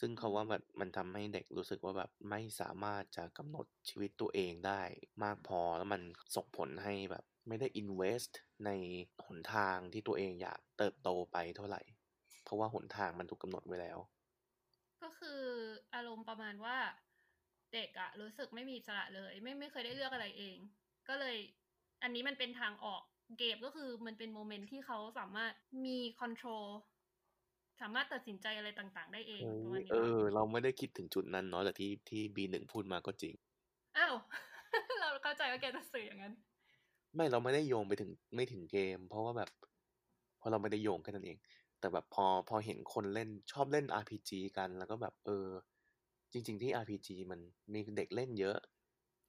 [0.00, 4.82] ซึ่งเขาว่าแบบมันทำให้เด็กรู้สึกว่าแบบไม่สามารถจะกำหนดชีวิตตัวเองได้
[5.24, 6.02] มากพอแล้วมัน
[6.36, 8.32] ส่งผลให้แบบไม่ได้ invest
[8.66, 8.70] ใน
[9.26, 11.82] หนทางที่ตัวเองอยากเติบโตไปเท่าไหร่
[12.46, 13.98] เพราะว่าหนทางมันถูกกำหนดไว้แล้ว
[15.02, 15.42] ก็คือ
[15.94, 16.76] อาประมาณว่า
[17.74, 20.56] เด็กอะรู้สึกไม่มีอิสระเลย ไม่ไม่เคยได้เลือกอะไรเอง
[21.08, 21.36] ก็เลย
[22.02, 23.02] อันนี้มันเป็นทางออก
[23.38, 25.52] เกมก็คือมันเป็นโมเมนต์ที่เขาสามารถ
[25.86, 26.66] มีคอนโทรล
[27.80, 33.34] สามารถตัดสินใจอะไรต่างๆ ได้เองเฮ้ประมาณยนี้เอมั้งอเราไม่ได้คิดถึงจุดนั้นเนาะแต่ที่ที่บีหนึ่งพูดมาก็จริง
[33.96, 34.14] อ้าว
[35.00, 36.34] เราเข้าใจว่าแกจะสื่ออย่างนั้น
[37.14, 39.50] ไม่เราไม่ได้โยงไปถึงไม่ถึงเกม เพราะว่าแบบ
[40.38, 41.36] เพราะเราไม่ได้โยงแค่นั้นเอง
[41.86, 45.46] แต่แบบพอพอเห็นคนเล่นชอบเล่น RPG กันแล้วก็แบบเออ
[46.32, 47.40] จริง ๆ ที่ RPG มัน
[47.72, 48.56] มีเด็กเล่นเยอะ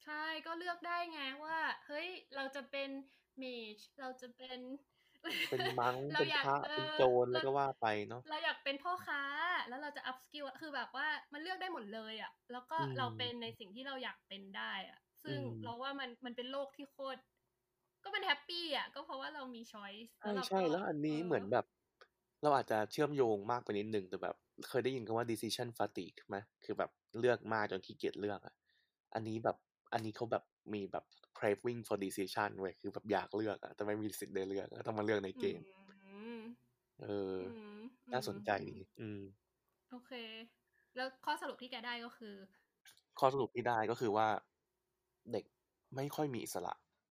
[0.04, 2.90] ใช่ก็เลือกได้ไงว่า เฮ้ยเราจะเป็น
[3.38, 4.60] mage เราจะเป็น
[5.50, 9.22] เป็น monk เราเป็นอยากพระเออเป็นโจรแล้วเราก็ว่าไปเนาะเราอยากเป็นพ่อค้า
[9.68, 17.20] แล้วเราจะ up skill คือแบบว่ามันเลือกได้หมดเลยอะ่ะ แล้วก็อืมเราเป็นในสิ่งที่เราอยากเป็นได้อะ่ะ ซึ่งอืมเราว่ามันมันเป็นโลกที่โคตร
[18.04, 21.66] ก็มัน happy อะ ก็เพราะว่าเรามี choice ใช่เราใช่็แล้วอันนี้เออเหมือนแบบ
[22.42, 24.36] เราอาจจะเชื่อมโยงมากไปนิดนึงแต่แบบ
[24.70, 26.90] เคยได้ยินคำว่า decision fatigue ไหมคือแบบ
[27.20, 28.54] เลือกมากจนขี้เกียจเลือกอะ
[29.14, 29.58] อันนี้แบบ
[29.94, 31.04] อันนี้เขาแบบมีแบบ
[31.38, 35.60] craving for decision เว้ยคือแบบอยากเลือกอะแต่ไม่มีสิทธิ์ได้เลือกอะต้องมาเลือกในเกม
[36.06, 36.42] อืม
[37.00, 37.44] เอออื
[37.76, 37.78] ม
[38.14, 39.20] น่าสนใจอืดีมอืม
[39.90, 40.12] โอเค
[40.96, 42.36] แล้วข้อสรุปที่แกได้ก็คือ
[43.20, 44.28] ข้อสรุปที่ได้ก็คือว่า
[45.32, 45.46] เด็ก
[45.96, 46.74] ไม่ค่อยมีอิสระ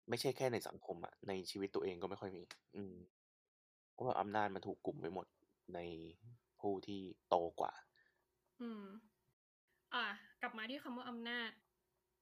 [0.08, 2.42] ไม่ใช่แค่ในสังคมอะในชีวิตตัวเองก็ไม่ค่อยมี
[2.76, 3.19] อืมเพ
[4.00, 5.26] ราะว่าอำนาจมันถูกกลุ่มไปหมด
[5.74, 5.78] ใน
[6.60, 7.72] ผู้ที่โตกว่า
[8.60, 8.84] อืม
[9.94, 10.06] อะ
[10.42, 11.50] กลับมาที่คำว่าอำนาจ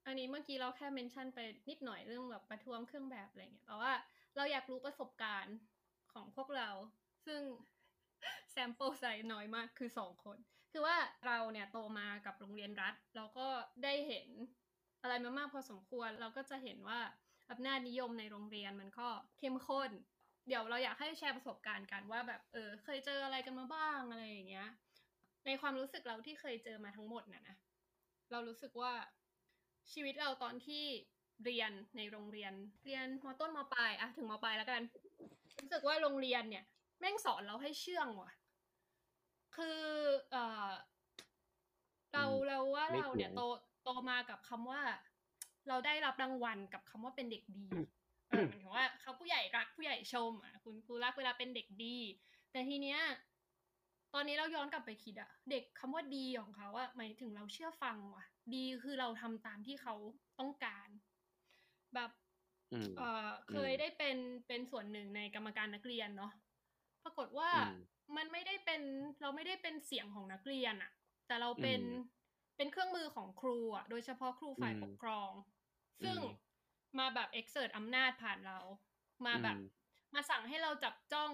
[0.06, 3.92] อันนี้เมื่อกี้เราแค่ mention ไปนิดหน่อยเรื่องแบบประท้วงเครื่องแบบอะไรเงี้ยแต่ว่า
[4.37, 5.56] เราอยากรู้ประสบการณ์
[6.12, 6.70] ของพวกเรา
[7.26, 7.40] ซึ่ง
[8.50, 10.38] sample size น้อยมากคือสองคน
[10.73, 13.49] คือว่าเราเนี่ยโตมากับโรงเรียนรัฐ เราก็
[13.85, 14.28] ได้เห็น
[15.02, 17.00] อะไรมามากพอสมควร เราก็จะเห็นว่า
[17.50, 19.08] อำนาจนิยมในโรงเรียนมันก็
[19.38, 19.90] เข้มข้น
[20.49, 24.69] เดี๋ยวเราอยากให้แชร์ประสบการณ์กันว่าแบบเออ เคยเจออะไรกันมาบ้างอะไรอย่างเงี้ย
[25.47, 27.57] ในความรู้สึกเราที่เคยเจอมาทั้งหมดน่ะนะ
[28.31, 28.93] เรารู้สึกว่า
[29.93, 30.84] ชีวิตเราตอนที่
[31.45, 32.52] เรียนในโรงเรียน
[32.84, 34.82] เรียนมต้นมปลายอะถึงมปลายแล้วกัน
[35.61, 36.65] รู้สึกว่าโรงเรียนเนี่ย
[37.00, 38.30] แม่งสอนเราให้เชื่องว่ะ
[39.56, 39.80] คือ
[40.30, 40.37] เอ
[40.69, 40.71] อ
[42.13, 43.41] เราอืมเราว่าไม่เราเนี่ยถึงโต
[43.82, 44.82] โตมากับคำว่า
[45.69, 47.98] เราได้รับรางวัลกับคำว่าเป็นเด็กดีเออ
[48.38, 51.96] หมายถึงว่าเขาผู้ใหญ่รักผู้ใหญ่ชมอะคุณครูรักเวลาเป็นเด็กดี
[52.50, 53.00] แต่ทีเนี้ย
[54.14, 58.24] ตอนนี้เราย้อนกลับไปคิดอะเด็กคำว่าดีของเขาอะหมายถึงเราเชื่อฟังว่ะ
[58.54, 59.94] ดีคือเราทำตามที่เขา
[60.38, 60.88] ต้องการ
[61.94, 62.10] แบบ
[62.72, 66.32] อืมเออเคยอืมได้เป็นเป็นส่วนหนึ่งในกรรมการนักเรียนเนาะ
[67.04, 67.72] ปรากฏว่าอืม
[68.16, 68.82] มันไม่ได้เป็น
[69.22, 70.90] เราไม่ได้เป็นเสียงของนักเรียนอะ
[71.26, 71.88] แต่เราเป็นอืม
[72.56, 75.30] เป็นเครื่องมือของครูอะโดยเฉพาะครูฝ่ายอืมปกครอง
[76.02, 76.20] ซึ่งอื
[76.98, 78.58] มมาแบบเอ็กเซิร์อำนาจผ่านเรา
[79.26, 79.58] มาแบบอืม
[80.14, 81.32] มาสั่งให้เราจับจ้อง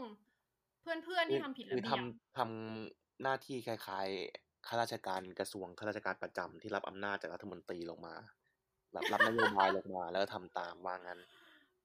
[0.81, 2.05] เพื่อนๆที่ทำผิดคืระอเบีทำยบ
[2.37, 8.15] ทำหน้าที่คล้ายๆข้าราชการกระทรวงข้าราชการประจำที่รับอำนาจจากรัฐมนตรีลงมา
[8.93, 11.21] แบบรับนโยบายลงมาแล้วก็ทำตามว่างั้น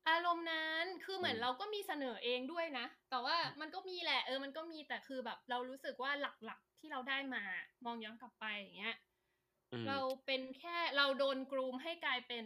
[0.09, 7.43] อารมณ์นั้นคือเหมือนอืมเราก็มีเสนอเองด้วยนะ แต่ว่ามันก็มีแหละเออมันก็มีแต่คือแบบ เรารู้สึกว่าหลักๆที่เราได้มา
[7.85, 8.95] มองย้อนกลับไปอย่างเงี้ย
[9.71, 12.45] อืมเราเป็นแค่เราโดนกรูมให้กลายเป็น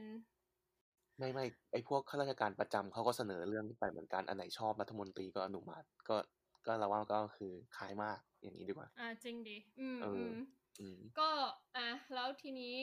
[1.17, 6.15] ไม่ไม่ไอพวกข้าราชการประจำเขาก็เสนอเรื่องขึ้นไปเหมือนกันอันไหนชอบรัฐมนตรีก็อนุมัติก็
[6.65, 10.33] ก็เราว่าก็คือคล้ายมากอย่างนี้ดีกว่า อ่าจริงดิอืมเอออืม
[10.79, 11.29] อืมก็
[11.77, 12.75] อะแล้วทีนี้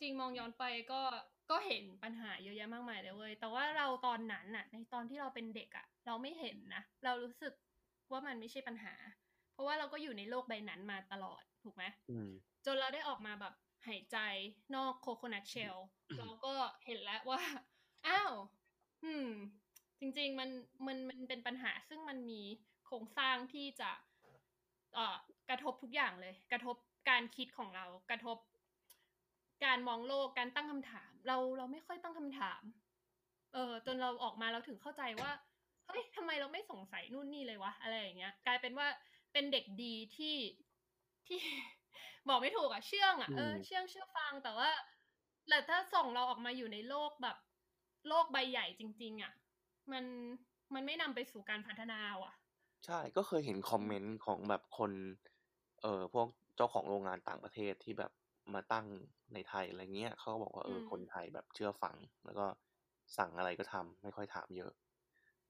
[0.00, 1.02] จริงมองย้อนไปก็
[1.50, 7.52] ก็เห็นปัญหาเยอะแยะมากมายเลยเว้ยแต่ว่าเราตอนนั้นน่ะ ในตอนที่เราเป็นเด็กอะเราไม่เห็นนะเรารู้สึก
[8.12, 8.94] ว่ามันไม่ใช่ปัญหา
[9.52, 12.28] เพราะว่าเราก็อยู่ในโลกใบนั้นมาตลอดถูกไหมอืม
[12.66, 13.54] จนเราได้ออกมาแบบ
[13.88, 14.18] หายใจ
[14.74, 15.76] นอกโคโคนัทเชล
[16.18, 16.54] เราก็
[16.86, 17.42] เห็นแล้วว่า
[18.06, 18.32] อ้าว
[19.04, 19.28] อืม
[20.00, 20.50] จริง ๆ มัน
[20.86, 22.42] มันมันเป็นปัญหาซึ่งมันมี
[22.86, 23.90] โครงสร้างที่จะ
[24.94, 25.16] เอ่อ
[25.48, 26.76] กระทบทุกอย่างเลย กระทบ
[27.08, 28.36] การคิดของเรา กระทบ
[29.64, 32.62] การมองโลกการตั้งคำถาม เราเราไม่ค่อยตั้งคำถาม
[33.52, 35.30] เออจนเราออกมาเราถึงเข้าใจว่า
[35.86, 38.88] เฮ้ยทำไมเราไม่สงสัยนู่นนี่เลยวะอะไรอย่างเงี้ย กลายเป็นว่า
[39.32, 40.36] เป็นเด็กดีที่
[41.26, 41.40] ที่
[42.28, 44.70] บอกไม่ถูกอะเชื่องอะเอออืมเชื่องเชื่อฟังแต่ว่า
[45.48, 47.36] แต่ถ้าส่งเราออกมาอยู่ในโลกแบบ
[48.08, 49.32] โลกใบใหญ่จริง ๆ อะ
[49.92, 50.04] มัน
[50.74, 52.32] มันไม่นำไปสู่การพัฒนาว่ะ
[52.86, 54.92] ใช่ก็เคยเห็นคอมเมนต์ของแบบคน
[55.82, 58.12] เอ่อพวกเจ้าของโรงงานต่างประเทศที่แบบ
[58.54, 58.86] มาตั้ง
[59.34, 62.46] ในไทยอะไรเงี้ยเขาก็บอกว่าเอออืมคนไทยแบบเชื่อฟัง แล้วก็
[63.16, 64.72] สั่งอะไรก็ทำไม่ค่อยถามเยอะ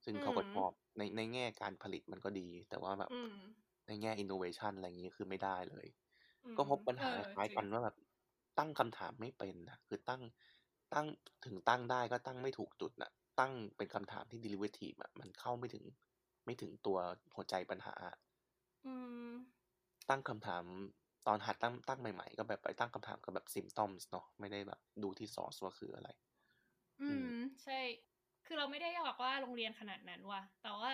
[0.05, 3.33] ซึ่งเขาก็อืมชอบในในแง่การผลิตมันก็ดี แต่ว่าแบบอืม
[3.87, 5.87] ในแง่อินโนเวชันอะไรอย่างนี้คือไม่ได้เลย
[6.45, 7.97] อืมก็พบปัญหาเออคล้ายจริงกันว่าแบบ
[8.59, 10.23] ตั้งคำถามไม่เป็นนะคือตั้ง
[10.95, 11.07] ตั้ง
[11.45, 15.85] ถึงตั้งได้ก็ตั้งไม่ถูกจุดนะตั้งเป็นคำถามที่ derivative อะ มันเข้าไม่ถึง
[16.45, 16.99] ไม่ถึงตัว
[17.35, 17.95] หัวใจปัญหา
[18.85, 18.95] อื
[19.33, 19.35] ม
[20.09, 20.65] ตั้งคำถาม
[21.27, 26.09] ตอนหัดตั้ง ตั้งใหม่ ๆ ก็แบบไปตั้งคำถามกับแบบ symptoms เนาะ ไม่ได้แบบดูที่ source ว่าคืออะไร
[27.01, 27.81] อือืม ม ใช่
[28.45, 30.93] คือเราไม่ได้อยากว่าโรงเรียนขนาดนั้นว่ะ แต่ว่า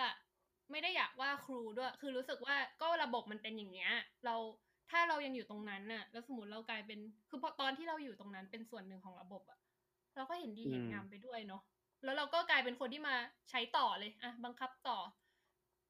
[0.71, 3.91] ไม่ได้อยากว่าครูด้วย คือรู้สึกว่า ก็ระบบมันเป็นอย่างเงี้ย
[4.25, 4.35] เรา
[4.91, 9.59] ถ้าเรายังอยู่ตรงนั้นน่ะ แล้วสมมติเรากลายเป็น คือพอตอนที่เราอยู่ตรงนั้นเป็นส่วนหนึ่งของระบบอะ
[10.15, 11.61] เราก็เห็นดีอืเห็นมงามไปด้วยเนาะ
[12.03, 13.15] แล้วเราก็กลายเป็นคนที่มา
[13.49, 14.97] ใช้ต่อเลยอะบังคับต่อ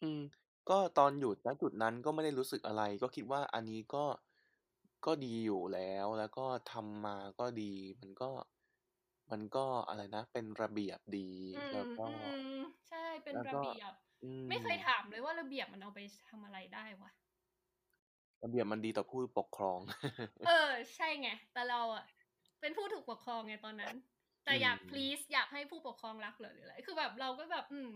[0.02, 0.22] อืม
[0.70, 4.06] ก็ตอนอยู่ณจุดนั้นก็ไม่ได้รู้สึกอะไร ก็คิดว่าอันนี้ก็
[5.06, 8.32] ก็ดีอยู่แล้ว แล้วก็ทำมาก็ดี มันก็
[9.32, 12.12] มันก็อะไรนะ เป็นระเบียบดีอืแล้วมก็อื
[12.56, 13.92] มใช่ เป็นแล้วระก็เบียบ
[14.24, 17.10] อืไม่เคยมถามเลยว่าระเบียบมันเอาไปทำอะไรได้วะ
[18.46, 19.80] ระเบียบมันดีต่อผู้ปกครอง
[20.46, 22.06] เออ ใช่ไง แต่เราอะ
[22.62, 23.96] เป็นผู้ถูกปกครองไงตอนนั้น
[24.46, 27.90] แต่อือยากม please อยากให้ผู้ปกครองรักเหรอหรืออะไร คือแบบเราก็แบบ อืม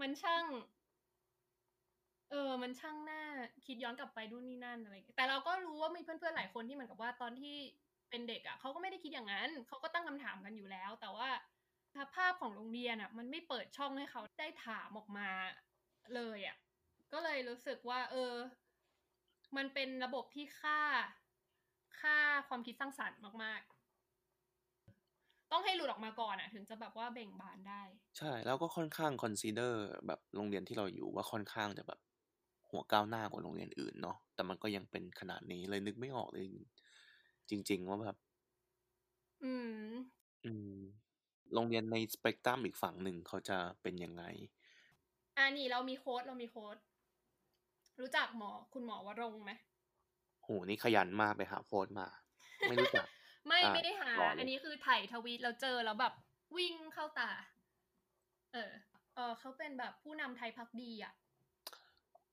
[0.00, 0.44] มันช่าง
[2.30, 3.22] เออ มันช่างน่า
[3.66, 7.56] คิดย้อนกลับไปนู่นนี่นั่นอะไรอย่างเงี้ยแต่เราก็รู้ว่ามีเพื่อนๆหลายคนที่เหมือนกับว่าตอนที่
[8.10, 11.28] เป็นเด็กอะเขาก็ไม่ได้คิดอย่างนั้น เขาก็ตั้งคำถามกันอยู่แล้ว แต่ว่า
[11.96, 15.28] สภาพของโรงเรียนอะมันไม่เปิดช่องให้เขาได้ถามออกมา
[16.14, 16.56] เลยอะ
[17.12, 18.32] ก็เลยรู้สึกว่า เออ
[19.56, 20.80] มันเป็นระบบที่ค่า
[22.00, 22.16] ค่า
[22.48, 27.82] ความคิดสร้างสรรค์มาก ๆ ต้องให้หลุดออกมาก่อนอะถึงจะแบบว่าเบ่งบานได้
[28.18, 29.72] ใช่ แล้วก็ค่อนข้าง consider
[30.06, 32.00] แบบโรงเรียนที่เราอยู่ว่าค่อนข้างจะแบบ
[32.68, 36.46] หัวก้าวหน้ากว่าโรงเรียนอื่นเนาะแต่มันก็ยังเป็นขนาดนี้เลยนึกไม่ออกเลย
[37.50, 38.16] จริง ๆ ว่าแบบ
[39.42, 39.52] อื
[39.90, 39.92] ม
[40.44, 40.80] อืม
[41.54, 44.24] โรงเรียนในสเปกตรัมอีกฝั่งหนึ่งเขาจะเป็นยังไง
[45.36, 46.76] อ่านี่เรามีโค้ดเรามีโค้ด
[48.02, 49.52] รู้จักหมอคุณหมอวรงค์ไหม
[50.42, 52.06] โหนี่ขยันมากไปหาโพสต์มา
[52.68, 53.06] ไม่รู้จัก
[53.46, 56.14] ไม่อะไม่ได้หาต่อเลยอันนี้คือถ่ายทวีตแล้วเจอแล้วแบบ
[56.56, 57.30] วิ่งเข้าตา
[58.52, 58.70] เออ
[59.14, 61.12] เออเขาเป็นแบบผู้นำไทยพักดีอะ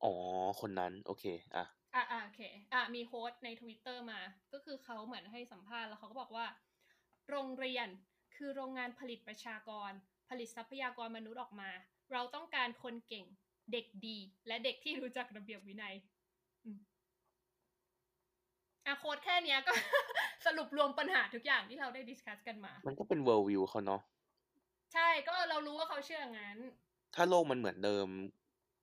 [0.03, 0.13] อ๋อ
[0.62, 2.41] คนนั้น โอเค อะ อะอะโอเค
[2.73, 4.19] อะ มีโค้ดในทวิตเตอร์มา
[4.53, 6.45] ก็คือเขาเหมือนให้สัมภาษณ์แล้วเขาก็บอกว่า
[7.29, 7.88] โรงเรียน
[8.36, 9.91] คือโรงงานผลิตประชากร
[10.29, 11.69] ผลิตทรัพยากรมนุษย์ออกมา
[12.12, 13.25] เราต้องการคนเก่ง
[13.73, 15.95] เด็กดี และเด็กที่รู้จักระเบียบวินัย
[16.65, 16.79] อืม
[18.86, 19.71] อะ quote แค่เนี้ยก็
[20.45, 24.01] สรุปรวมปัญหาทุกอย่างที่เราได้ discuss กันมา มันก็เป็น world view เขาเนาะ
[24.93, 26.58] ใช่ก็เรารู้ว่าเขาเชื่องั้น
[27.15, 28.08] ถ้าโลกมันเหมือนเดิม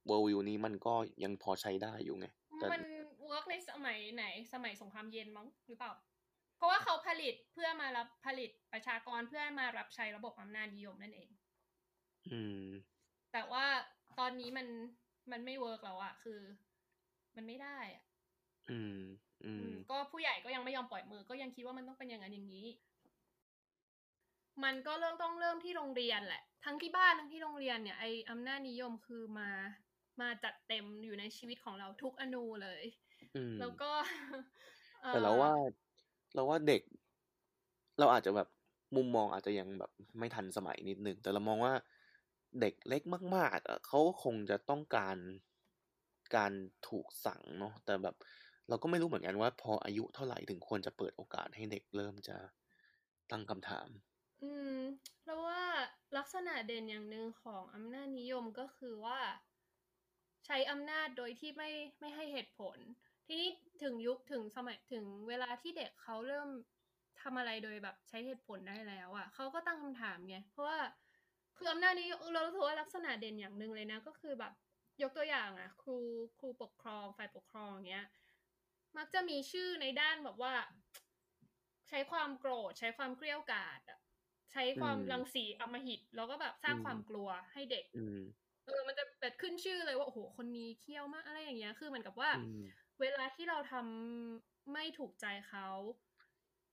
[0.09, 0.95] world view นี้มันก็
[1.25, 2.83] ยังพอใช้ได้อยู่ไงแต่มัน
[3.27, 5.93] work ในสมัยไหน สมัยสงครามเย็นมั้งหรือเปล่า
[6.57, 11.31] เพราะว่าเขาผลิตเพื่อมารับผลิตประชากรเพื่อมารับใช้ระบบอำนาจนิยมนั่นเอง
[12.29, 12.67] อืม
[13.33, 13.67] แต่ว่า
[14.19, 14.67] ตอนนี้มัน
[15.31, 16.41] มันไม่เวิร์กแล้วอะคือ
[17.37, 18.05] มันไม่ได้อะ
[18.69, 18.93] อืม
[19.43, 22.67] อือืมมก็ผู้ใหญ่ก็ยังไม่ยอมปล่อยมือ ก็ยังคิดว่ามันต้องเป็นอย่างนั้นอย่างนี้
[24.65, 29.51] มันก็เริ่มต้องเริ่มที่โรงเรียนแหละ ทั้งที่บ้านทั้งที่โรงเรียนเนี่ยไออำนาจนิยมคือมา
[30.21, 32.83] มาจัดเต็มอยู่ในชีวิตของเราทุกอนูเลย
[33.35, 33.91] อืมแล้วก็
[35.11, 35.53] แต่เราอ่อว่า
[36.35, 36.83] เราว่าเด็ก
[37.99, 38.49] เราอาจจะแบบ
[38.97, 41.73] มุมมองอาจจะยังแบบไม่ทันสมัยนิดนึง แต่เรามองว่า
[42.61, 43.03] เด็กเล็ก
[43.37, 45.17] มากๆอะเขาก็คงจะต้องการ
[46.37, 46.53] การ
[46.89, 48.17] ถูกสั่งเนาะแต่แบบ
[48.69, 52.37] เราก็ไม่รู้เหมือนกันว่า พออายุเท่าไหร่ถึงควรจะเปิดโอกาสให้เด็กเริ่มจะ
[53.31, 53.89] ตั้งคำถาม
[54.43, 54.79] อืม
[55.25, 55.63] แล้วว่า
[56.17, 59.19] ลักษณะเด่นอย่างหนึ่งของอำนาจนิยมก็คือว่า
[60.45, 62.79] ใช้อำนาจโดยที่ไม่ไม่ให้เหตุผล
[63.27, 63.51] ทีนี้
[63.83, 66.49] ถึงยุคถึงสมัยถึงเวลาที่เด็กเขาเริ่ม
[67.21, 70.79] ทำอะไรโดยแบบใช้เหตุผลได้แล้วอะ่ะเขาก็ตั้งคำถามไงเพราะว่า
[71.57, 74.53] คืออำนาจนี้เรารู้สึกว่าลักษณะเด่นอย่างหนึ่งเลยนะ ก็คือแบบ
[75.03, 75.97] ยกตัวอย่างอะ่ะ ครู
[76.39, 78.07] ครูปกครองฝ่ายปกครองอย่างเงี้ย
[78.97, 80.55] มักจะมีชื่อในด้านแบบว่า
[81.89, 83.99] ใช้ความโกรธ ใช้ความเกรี้ยวกราดอะ
[84.53, 88.17] ใช้ความอืมรังสีอำมหิต แล้วก็แบบสร้างอืมความกลัวให้เด็กอืม
[88.65, 92.63] เออมันจะแบบขึ้นชื่อเลยว่าโอ้โหคนนี้เคี้ยวมากอะไรอย่างเงี้ย คือเหมือนกับว่าอืม
[93.01, 95.67] เวลาที่เราทำไม่ถูกใจเขา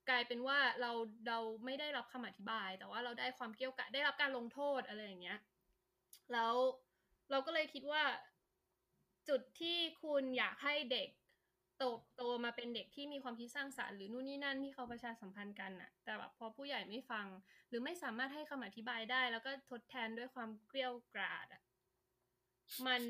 [0.08, 0.90] กลายเป็นว่าเรา
[1.28, 5.38] เราไม่ได้รับคำอธิบาย แต่ว่าเราได้ความเกรี้ยวกราดได้รับการลงโทษอะไรอย่างเงี้ย
[6.32, 6.54] แล้ว
[7.30, 8.02] เราก็เลยคิดว่า
[9.28, 11.08] จุดที่คุณอยากให้เด็ก
[11.78, 11.84] โต
[12.16, 17.26] โตมาเป็นเด็กที่มีความคิดสร้างสรรค์หรือนู่นนี่นั่นที่เขาประชาสัมพันธ์กันน่ะแต่แบบพอผู้ใหญ่ไม่ฟัง
[17.68, 21.62] หรือไม่สามารถให้คำอธิบายได้ แล้วก็ทดแทนด้วยความเกรี้ยวกราดอะ
[22.86, 23.02] มัน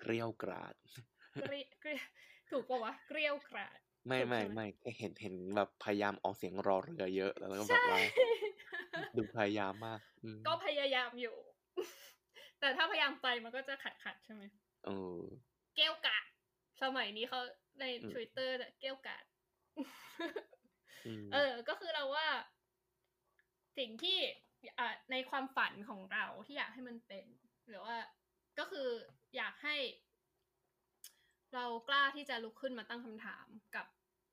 [0.00, 2.02] เกรี้ยวกราดเกรี้ยเกรี้ย
[2.50, 8.00] ถูกปะวะเกรี้ยวกราด ไม่ถูกไม่ใช่ไหมไม่แค่เห็นเห็นแบบพยายามออกเสียงรอเรือเยอะ แล้วก็แบใช่บว่า
[9.16, 11.36] ดูพยายามมากอือืมก็พยายามอยู่
[12.60, 14.42] แต่ถ้าพยายามไปมันก็จะขัดขัดๆใช่ไหม
[14.84, 15.22] เออ
[15.74, 16.26] เกรี้ยวกราด
[16.82, 17.40] สมัยนี้เขา
[17.80, 19.24] ในอืมทวิตเตอร์เกรี้ยวกราด
[21.06, 22.26] อืมเออ ก็คือเราว่า
[23.78, 24.18] สิ่งที่
[24.78, 27.26] อะในความฝันของเราที่อยากให้มันเป็น
[27.68, 27.96] หรือว่า
[28.58, 28.88] ก็คือ
[29.36, 29.76] อยากให้
[31.54, 33.86] เรากล้าที่จะลุกขึ้นมาตั้งคำถามกับ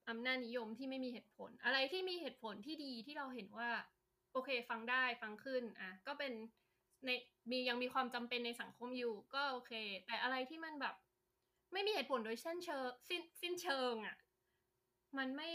[0.09, 3.69] อำนาจนิยมที่ไม่มีเหตุผล อะไรที่มีเหตุผลที่ดีที่เราเห็นว่า
[4.33, 6.33] โอเค ฟังได้ฟังขึ้นอะก็เป็น
[7.05, 7.09] ใน
[7.51, 9.73] มียังมีความจำเป็นในสังคมอยู่ ก็โอเค
[10.05, 10.95] แต่อะไรที่มันแบบ
[11.73, 14.15] ไม่มีเหตุผลโดยเช่นเชิงสิ้นสิ้นเชิงอะ
[15.17, 15.49] มันไม่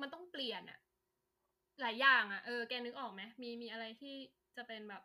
[0.00, 0.78] มันต้องเปลี่ยนอะ
[1.80, 4.14] หลายอย่างอะเออแกนึกออกไหมมีมีอะไรที่
[4.56, 5.02] จะเป็นแบบ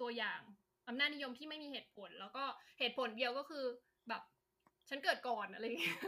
[0.00, 0.40] ตัวอย่าง
[0.88, 2.44] อำนาจนิยมที่ไม่มีเหตุผล แล้วก็
[2.78, 3.64] เหตุผลเดียวก็คือ
[4.08, 4.22] แบบ
[4.88, 6.00] ฉันเกิดก่อนอะไรอย่างเงี้ย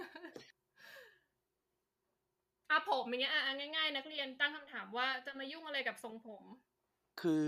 [2.72, 6.44] อะผมอย่างเงี้ยอะอะง่าย ๆ นักเรียนตั้งคำถามว่าจะมายุ่งอะไรกับทรงผม
[7.20, 7.46] คือ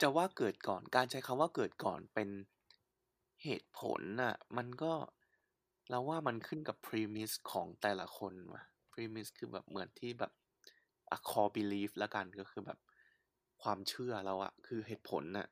[0.00, 2.28] จะว่าเกิดก่อนการใช้คำว่าเกิดก่อนเป็น
[3.42, 4.92] เหตุผลน่ะ มันก็
[5.90, 10.32] เราว่ามันขึ้นกับ premise ของแต่ละคนว่ะ premise คือแบบเหมือนที่แบบ
[11.16, 12.78] a core belief ละกันก็คือแบบ
[13.62, 15.46] ความเชื่อเราอะคือเหตุผลน่ะ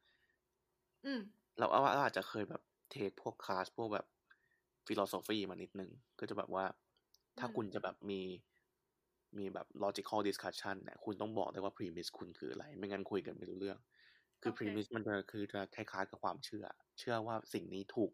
[1.04, 1.20] อืม
[1.58, 4.06] เราว่าเราอาจจะเคยแบบ take พวกคลาสพวกแบบ
[4.86, 6.64] philosophy มานิดนึง ก็จะแบบว่า
[7.40, 8.20] ถ้าอืมคุณจะแบบมี
[9.38, 13.78] มีแบบ logical discussion เนี่ยคุณต้องบอกได้ว่า premise คุณคืออะไร ไม่งั้นคุยกันไม่รู้เรื่อง
[14.42, 16.64] คือโอเค premise มันจะคือจะคล้ายๆกับความเชื่อ
[16.98, 18.12] เชื่อว่าสิ่งนี้ถูก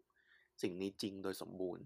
[0.61, 1.85] สิ่งนี้จริงโดยสมบูรณ์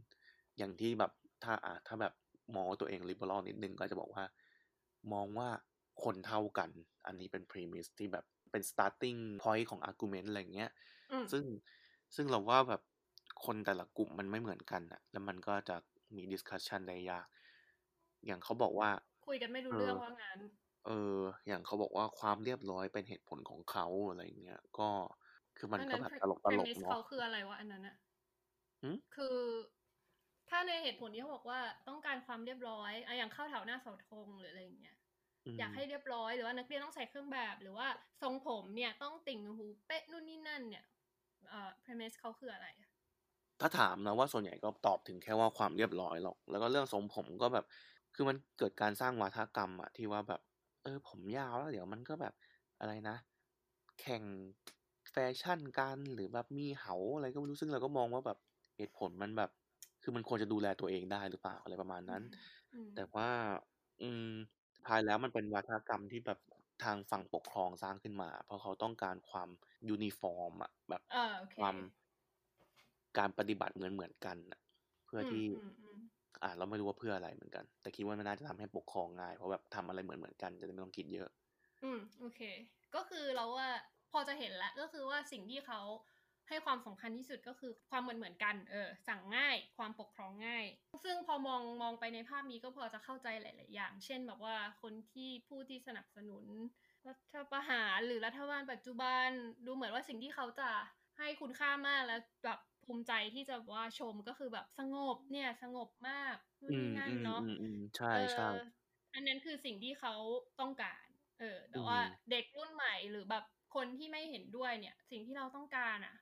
[0.58, 1.12] อย่างที่แบบ
[1.44, 2.14] ถ้าอะถ้าแบบ
[2.56, 4.24] มองว่าตัวเอง liberal นิดนึงก็จะบอกว่า
[5.14, 5.50] มองว่า
[6.04, 6.70] คนเท่ากัน
[7.08, 10.72] อันนี้เป็น premise ที่แบบเป็น starting point ของ argument อะไรเงี้ย
[11.12, 11.44] อืมซึ่ง
[12.16, 12.82] ซึ่งเราว่าแบบ
[13.46, 15.78] คนแต่ละกลุ่มมันไม่เหมือนกันอะแล้วมันก็จะ
[16.18, 17.28] มี discussion ได้ยาก
[18.26, 18.90] อย่างเขาบอกว่า
[19.26, 20.40] คุยกันไม่รู้เออเรื่องว่างั้น
[20.86, 24.90] เออ อย่างเขาบอกว่าความเรียบร้อยเป็นเหตุผลของเขาอะไรเงี้ย ก็
[25.58, 27.96] คือมันอันก็นั้นแบบตลกตลก premise เนาะเขาคืออะไรวะอันนั้นอะ
[28.82, 29.40] หึคือ
[30.50, 34.96] ถ้าในเหตุผลที่เขาบอกว่าต้องการความเรียบร้อยอะอย่างเข้าแถวหน้าเสาธงหรืออะไรอย่างเงี้ย
[35.48, 37.88] มอยากให้เรียบร้อยหรือว่านักเรียนต้องใส่เครื่องแบบหรือว่า
[38.22, 40.84] ทรงผมเนี่ยต้องติ่งหูเป๊ะนู่นนี่นั่นเนี่ย
[41.50, 42.91] เอ่อ premise เขาคืออะไรอะ
[43.62, 47.66] ถ้าถามนะว่าส่วนใหญ่ก็ตอบถึงแค่ว่าความเรียบร้อยหรอก แล้วก็เรื่องทรงผมก็แบบ
[48.16, 50.42] คือมันเกิดการสร้างวาทกรรมอะที่ว่าแบบ
[50.84, 52.34] เออ ผมยาวแล้วเดี๋ยวมันก็แบบ
[52.80, 53.16] อะไรนะ
[54.02, 54.24] แข่ง
[55.12, 58.38] แฟชั่นกันหรือแบบมีเหาอะไรก็ไม่รู้ซึ่งเราก็มองว่าแบบ
[58.78, 59.50] เหตุผลมันแบบ
[60.04, 62.24] คือมันควรจะดูแลตัวเองได้หรือเปล่าอะไรประมาณนั้น
[62.74, 63.30] อืมแต่ว่า
[64.02, 64.28] อืม
[64.76, 66.40] สุดท้ายแล้วมันเป็นวัฒนธรรมที่แบบ
[66.84, 69.50] ทางฝั่งปกครองสร้างขึ้นมา เพราะเขาต้องการความ
[69.90, 71.76] ยูนิฟอร์มอะแบบเออโอเคความ
[73.18, 74.60] การปฏิบัติเหมือนเหมือนกันอะ
[75.06, 76.00] เพื่อที่อืมอืม
[76.44, 81.30] อ่า เราไม่รู้ว่าเพื่ออะไรเหมือนกัน แต่คิดว่ามันน่าจะทำให้ปกครองง่ายเพราะแบบทำอะไรเหมือนเหมือนกันจะได้ไม่ต้องคิดเยอะ
[81.84, 82.42] อืมโอเค
[82.96, 83.70] ก็คือเราว่า
[84.12, 85.82] พอจะเห็นแล้วก็คือว่าสิ่งที่เขา
[86.50, 90.66] ให้ความสำคัญที่สุดก็คือความเหมือนเหมือนกัน เออ สั่งง่าย ความปกครองง่าย
[91.04, 96.46] ซึ่งพอมองมองไปในภาพนี้ก็พอจะเข้าใจหลาย ๆ อย่าง เช่นแบบว่าคนที่ผู้ที่สนับสนุน
[97.08, 99.28] รัฐประหารหรือรัฐบาลปัจจุบัน
[99.66, 100.70] ดูเหมือนว่าสิ่งที่เขาจะ
[101.18, 108.50] ให้คุณค่ามากแล้วแบบ ภูมิใจที่จะว่าชมก็คือแบบสงบเนี่ยสงบมากนู่นอืนี่มนั่นอืมเนาะอืมอืมใช่เออใช่
[109.14, 110.14] อันนั้นคือสิ่งที่เขา
[110.60, 111.06] ต้องการ
[111.40, 111.98] เออ แต่อืมว่า
[112.32, 113.44] เด็กรุ่นใหม่หรือแบบ
[113.76, 116.16] คนที่ไม่เห็นด้วยเนี่ย สิ่งที่เราต้องการอะ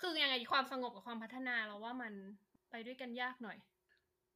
[0.00, 2.12] คือยังไงความสงบกับความพัฒนาเราว่ามัน
[2.70, 3.58] ไปด้วยกันยากหน่อย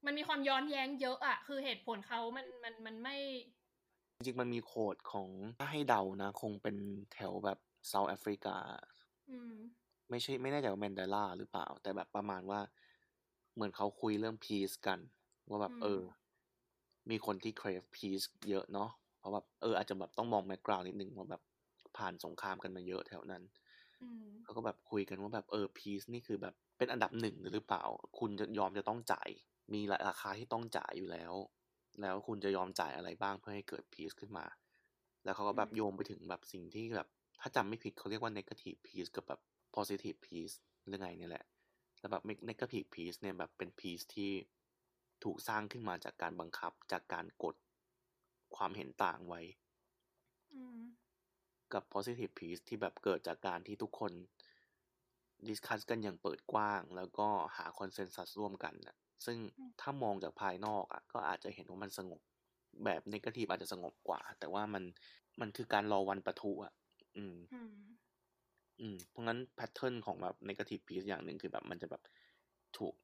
[0.05, 3.17] มันมีความย้อนแย้งเยอะอะ คือเหตุผลเขามันมันมันไม่
[4.17, 6.77] จริงๆ มันมีโคดของถ้าให้เดานะ คงเป็น
[7.13, 8.57] แถวแบบเซาท์แอฟริกา
[9.29, 9.55] อืม
[10.11, 12.61] ไม่ใช่ไม่แน่ใจว่าแมนเดลาหรือเปล่า แต่แบบประมาณว่า
[13.55, 14.99] เหมือนเขาคุยเรื่อง peace กัน
[15.49, 16.01] ว่าแบบอืมเออ
[17.11, 21.43] มีคนที่ crave peace เยอะเนาะเพราะแบบเอออาจจะแบบต้องมองแบ็กกราวนิดนึงว่าแบบ
[21.97, 23.43] ผ่านสงครามกันมาเยอะแถวนั้น
[24.01, 27.85] อืมเขาก็แบบคุยกันว่าแบบเออ peace นี่คือแบบเป็นอันดับหนึ่งหรือเปล่า
[28.19, 29.29] คุณจะยอมจะต้องจ่าย
[29.75, 31.33] มีราคาที่ต้องจ่ายอยู่แล้ว
[32.01, 34.47] แล้วคุณจะยอมจ่ายอะไรบ้างเพื่อให้เกิด peace ขึ้นมา
[35.25, 37.09] แล้วเขาก็แบบอืมโยงไปถึงแบบสิ่งที่แบบ
[37.41, 39.41] ถ้าจำไม่ผิดเขาเรียกว่า negative peace กับแบบ
[39.77, 40.55] positive peace
[40.87, 41.45] หรือไงเนี่ยแหละ
[41.99, 44.33] แล้วแบบ negative peace เนี่ยแบบเป็น peace ที่
[45.25, 47.57] ถูกสร้างขึ้นมาจากการบังคับจากการกด
[48.57, 49.41] ความเห็นต่างไว้
[50.53, 50.81] อืม
[51.73, 54.13] กับ positive peace ที่แบบเกิดจากการที่ทุกคน
[55.49, 62.21] discuss กันอย่างเปิดกว้าง แล้วก็หาคอนเซน s ัสร่วมกันน่ะซึ่งอืมถ้ามองจากภายนอกอะ ก็อาจจะเห็นว่ามันสงบ
[62.85, 64.85] แบบ negative อาจจะสงบกว่า แต่ว่ามัน
[65.41, 66.73] มันคือการรอวันปะทุอะ
[67.17, 67.37] อืม
[68.81, 72.03] อืมอืมเพราะงั้น pattern ของแบบ negative peace อย่างหนึ่งคือแบบมันจะแบบ
[72.79, 72.95] ถูก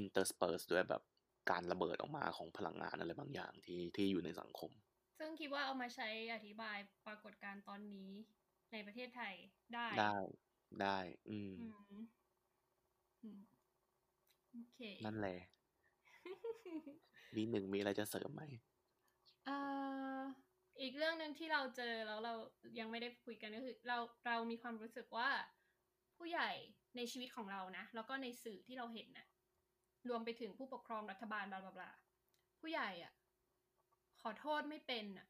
[0.00, 1.02] intersperse ด้วยแบบ
[1.50, 4.70] การระเบิดออกมาของพลังงานอะไรบางอย่างที่ที่อยู่ในสังคม
[5.18, 8.10] ซึ่งคิดว่าเอามาใช้อธิบายปรากฏการณ์ตอนนี้
[8.72, 9.34] ในประเทศไทย
[9.74, 10.16] ได้ ได้
[10.82, 11.66] ได้ อืมอื
[12.02, 12.04] ม
[13.22, 13.40] อืม
[14.52, 15.38] โอเค นั่นแหละ
[17.34, 18.42] วีหนึ่งมีอะไรจะเสริมไหม
[19.46, 19.56] เอ่
[20.20, 20.22] อ
[20.78, 22.34] อีกเรื่องหนึ่งที่เราเจอแล้วเรา
[22.78, 25.28] ยังไม่ได้คุยกันก็คือ เราเรามีความรู้สึกว่า
[26.16, 26.50] ผู้ใหญ่
[26.96, 29.26] ในชีวิตของเรานะ แล้วก็ในสื่อที่เราเห็นนะ
[30.08, 31.90] รวมไปถึงผู้ปกครองรัฐบาลบลาบลา
[32.60, 33.12] ผู้ใหญ่อะ
[34.20, 35.28] ขอโทษไม่เป็นอะ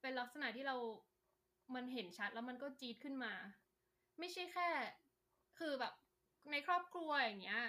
[0.00, 0.76] เป็นลักษณะที่เรา
[1.74, 3.32] มันเห็นชัดแล้วมันก็จีดขึ้นมา
[4.18, 4.68] ไม่ใช่แค่
[5.58, 5.94] คือแบบ
[6.50, 7.62] ในครอบครัวอย่างเงี้ย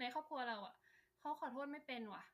[0.00, 0.74] ในครอบครัวเราอะ
[1.18, 2.24] เขาขอโทษไม่เป็นว่ะ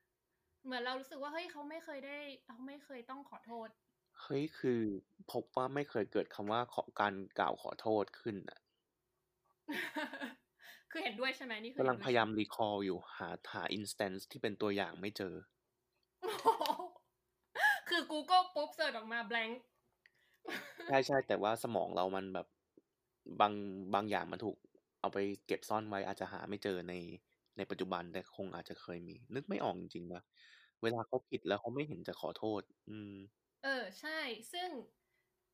[0.64, 3.68] เหมือนเรารู้สึกว่าเฮ้ยเขาไม่เคยได้เขาไม่เคยต้องขอโทษ
[4.24, 4.80] เฮ้ย คือ
[5.32, 8.58] พบว่าไม่เคยเกิดคำว่าขอการกล่าวขอโทษขึ้นอะ
[10.90, 15.34] คือเห็นด้วยใช่ไหมนี่คือกำลังเห็นด้วยยายามใช่ไหม recall อยู่หาหา instance ที่เป็นตัวอย่างไม่เจอ
[16.22, 16.64] โอ้โห
[17.88, 19.52] คือ Google ปุ๊บ search ออกมา blank
[20.88, 22.46] ใช่ใช่แต่ว่าสมองเรามันแบบ
[23.40, 23.52] บาง
[23.94, 24.56] บางอย่างมันถูก
[25.00, 26.94] เอาไปเก็บซ่อนไว้อาจจะหาไม่เจอใน
[27.56, 30.22] ในปัจจุบันแต่คงอาจจะเคยมี นึกไม่ออกจริงๆนะ
[30.82, 33.14] เวลาเขาผิดแล้วเขาไม่เห็นจะขอโทษ อืม
[33.64, 34.18] เออใช่
[34.52, 34.70] ซึ่ง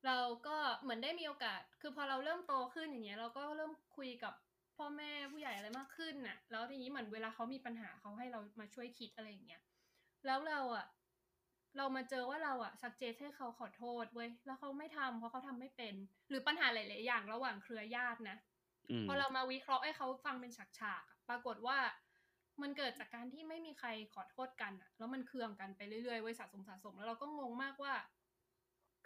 [0.06, 4.34] เราก็เหมือนได้มีโอกาส คือพอเราเริ่มโตขึ้นอย่างเงี้ย เราก็เริ่มคุยกับ
[4.76, 9.62] พ่อแม่ผู้ใหญ่อะไรมากขึ้นน่ะ แล้วทีนี้เหมือนเวลาเขามีปัญหาเขาให้เรามาช่วยคิดอะไรอย่างเงี้ย
[10.26, 10.86] แล้วเราอะ
[11.76, 15.94] เรามาเจอว่าเราอะสักเจตให้เขาขอโทษเว้ย แล้วเขาไม่ทำเพราะเขาทำไม่เป็น
[16.28, 18.36] หรือปัญหาหลาย ๆ อย่างระหว่างเครือญาตินะ
[18.90, 21.78] อืมพอเรามาวิเคราะห์ให้เขาฟังเป็นฉากๆอะปรากฏว่า
[22.62, 27.94] มันเกิดจากการที่ไม่มีใครขอโทษกันอะแล้วมันเคืองกันไปเรื่อยๆไว้ยสะสมสะสม แล้วเราก็งงมากว่า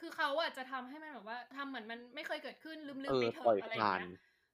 [0.00, 4.08] คือเขาอะจะทำให้มันแบบว่าทำเหมือนมันไม่เคยเกิดขึ้นลืมเอๆอไปเถปล่อยอะอะไรอย่าผ่างนเงี้ย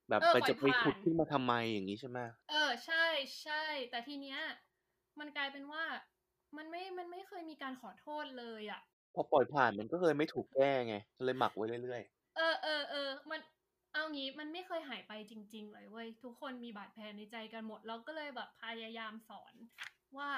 [0.09, 3.05] แบบเออไปปล่อยจะไปผ่าขุดนขึ้นมาทำไมอย่างนี้ใช่ไหมเออใช่
[3.43, 4.41] ใช่แต่ทีเนี้ย
[5.19, 5.85] มันกลายเป็นว่า
[6.57, 8.81] มันไม่มันไม่เคยมีการขอโทษเลยอะ
[9.15, 12.03] พอปล่อยผ่านมันก็เลยไม่ถูกแก้ไงเลยหมักไว้เรื่อย
[12.37, 13.41] เออเออเออมัน
[13.93, 19.55] เอางี้มันไม่เคยหายไปจริง ๆ เลยเว้ยทุกคนมีบาดแผลในใจกันหมดเราก็เลยแบบพยายามสอน
[20.19, 20.31] ว่า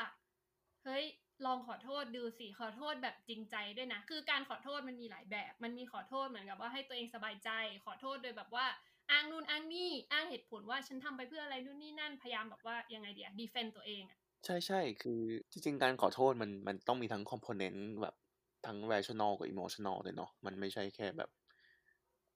[0.85, 1.05] เฮ้ย
[1.47, 7.51] ลองขอโทษดูสิขอโทษแบบจริงใจด้วยนะ คือการขอโทษมันมีหลายแบบ มันมีขอโทษเหมือนกับว่าให้ตัวเองสบายใจ
[7.85, 8.67] ขอโทษโดยแบบว่า
[9.11, 18.15] อ้างนู่นอ้างนี่อ้างเหตุผลว่าฉันทำไปเพื่ออะไรนู่นนี่นั่นพยายามแบบว่ายังไงเดียดีเฟนต์ตัวเองอะใช่ใช่คือจริงๆการขอโทษมันมันต้องมีทั้งคอมโพเนนต์แบบ
[18.67, 21.31] ทั้ง rational กับ emotional เลยเนาะมันไม่ใช่แค่แบบ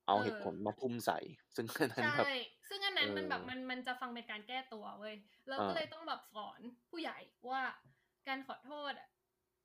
[0.07, 1.19] เอาเหตุผลมาทุ่มใส่
[1.57, 2.29] ซึ่งอันนั้นใช่แบบ
[2.69, 5.15] ซึ่งอันนั้นเออมันแบบมันมันจะฟังเป็นการแก้ตัวเว้ย
[5.49, 7.19] เราก็อ่าเลยต้องแบบสอนผู้ใหญ่
[7.51, 7.63] ว่า
[8.29, 9.09] การขอโทษอะ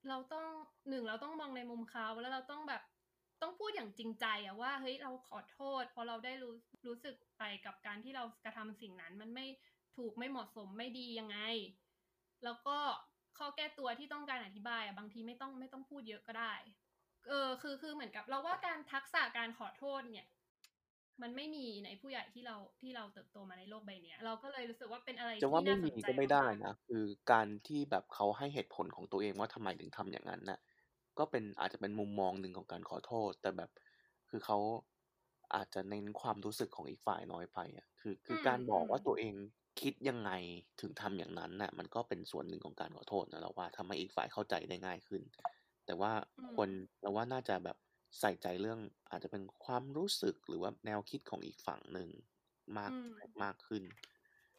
[0.09, 0.45] เราต้อง
[0.89, 2.81] หนึ่งเราต้องมองในมุมเขาแล้วเราต้องแบบ
[3.41, 6.53] ต้องพูดอย่างจริงใจอะว่าเฮ้ยเราขอโทษเพราะเราได้รู้
[6.87, 9.45] รู้สึกไปกับการที่เรากระทำสิ่งนั้น มันไม่
[9.95, 11.37] ถูกไม่เหมาะสมไม่ดียังไง
[12.43, 12.77] แล้วก็
[13.37, 16.53] ข้อแก้ตัวที่ต้องการอธิบายอะบางทีไม่ต้องไม่ต้องพูดเยอะก็ได้
[17.27, 20.27] เออคือคือเหมือนกับเราว่าการทักษะการขอโทษเนี่ย
[21.21, 30.59] มันไม่มีในผู้ใหญ่ที่เราที่เราเติบโตมาในโลกใบเนี้ย เราก็เลยรู้สึกว่าเป็นอะไรจะที่ว่าไม่น่าสมีนใจก็ไม่ได้มากๆนะคือการที่แบบเขาให้เหตุผลของตัวเองว่าทำไมถึงทำอย่างนั้นน่ะ
[31.17, 33.69] ก็เป็นอาจจะเป็นมุมมองหนึ่งของการขอโทษ แต่แบบ
[34.29, 34.57] คือเขา
[35.55, 39.33] อาจจะเน้นความรู้สึกของอีกฝ่ายน้อยไปอะคือ คืออมการบอกว่าอืมตัวเอง
[39.81, 40.31] คิดยังไง
[40.81, 45.21] ถึงทำอย่างนั้นน่ะ มันก็เป็นส่วนหนึ่งของการขอโทษนะเราว่าทำให้อีกฝ่ายเข้าใจได้ง่ายขึ้น
[45.91, 46.69] แต่ว่าอืมควร
[47.01, 47.77] เราว่าน่าจะแบบ
[48.19, 48.79] ใส่ใจเรื่อง
[49.11, 52.09] อาจจะเป็นความรู้สึก หรือว่าแนวคิดของอีกฝั่งหนึ่ง
[52.77, 53.07] มาก อืม
[53.43, 53.83] มากขึ้น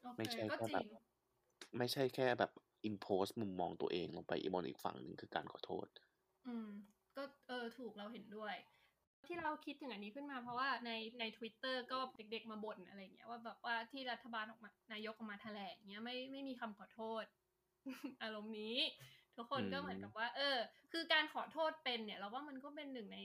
[0.02, 0.86] โอเคไม่ใช่ก็แค่จแบริบ ง
[1.78, 2.50] ไม่ใช่แค่แบบ
[2.88, 5.86] impose มุมมองตัวเองลงไปบนอีกฝั่งหนึ่ง คือการขอโทษ
[6.46, 6.68] อืม
[7.16, 8.54] ก็ เออ ถูก เราเห็นด้วย
[9.26, 10.90] ที่เราคิดถึงอันนี้ขึ้นมา เพราะว่าใน
[11.20, 17.24] ใน Twitter ก็เด็ก ๆ มาบ่น อะไรเงี้ยว่าแบบว่าที่รัฐบาลออกมา นายกออกมาแถลงเงี้ย ไม่ ไม่มีคำขอโทษ
[18.22, 18.76] อารมณ์นี้
[19.36, 20.56] ทุกคนก็เหมือนกับว่า เออ
[20.92, 23.18] คือการขอโทษเป็นเนี่ย เราว่ามันก็เป็นหนึ่งใน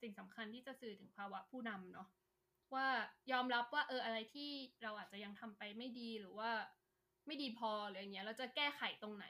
[0.00, 2.08] สิ่งสำคัญที่จะสื่อถึงภาวะผู้นำเนาะ
[2.74, 2.86] ว่า
[3.32, 4.50] ยอมรับว่า เอออะไรที่
[4.82, 6.50] เราอาจจะยังทำไปไม่ดีหรือว่า
[7.26, 9.26] ไม่ดีพอหรืออย่างเงี้ย เราจะแก้ไขตรงไหน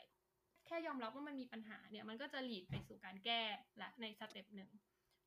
[0.66, 3.42] แค่ยอมรับว่ามันมีปัญหาเนี่ย มันก็จะหลีดไปสู่การแก้
[3.78, 4.70] และในสเต็ปหนึ่ง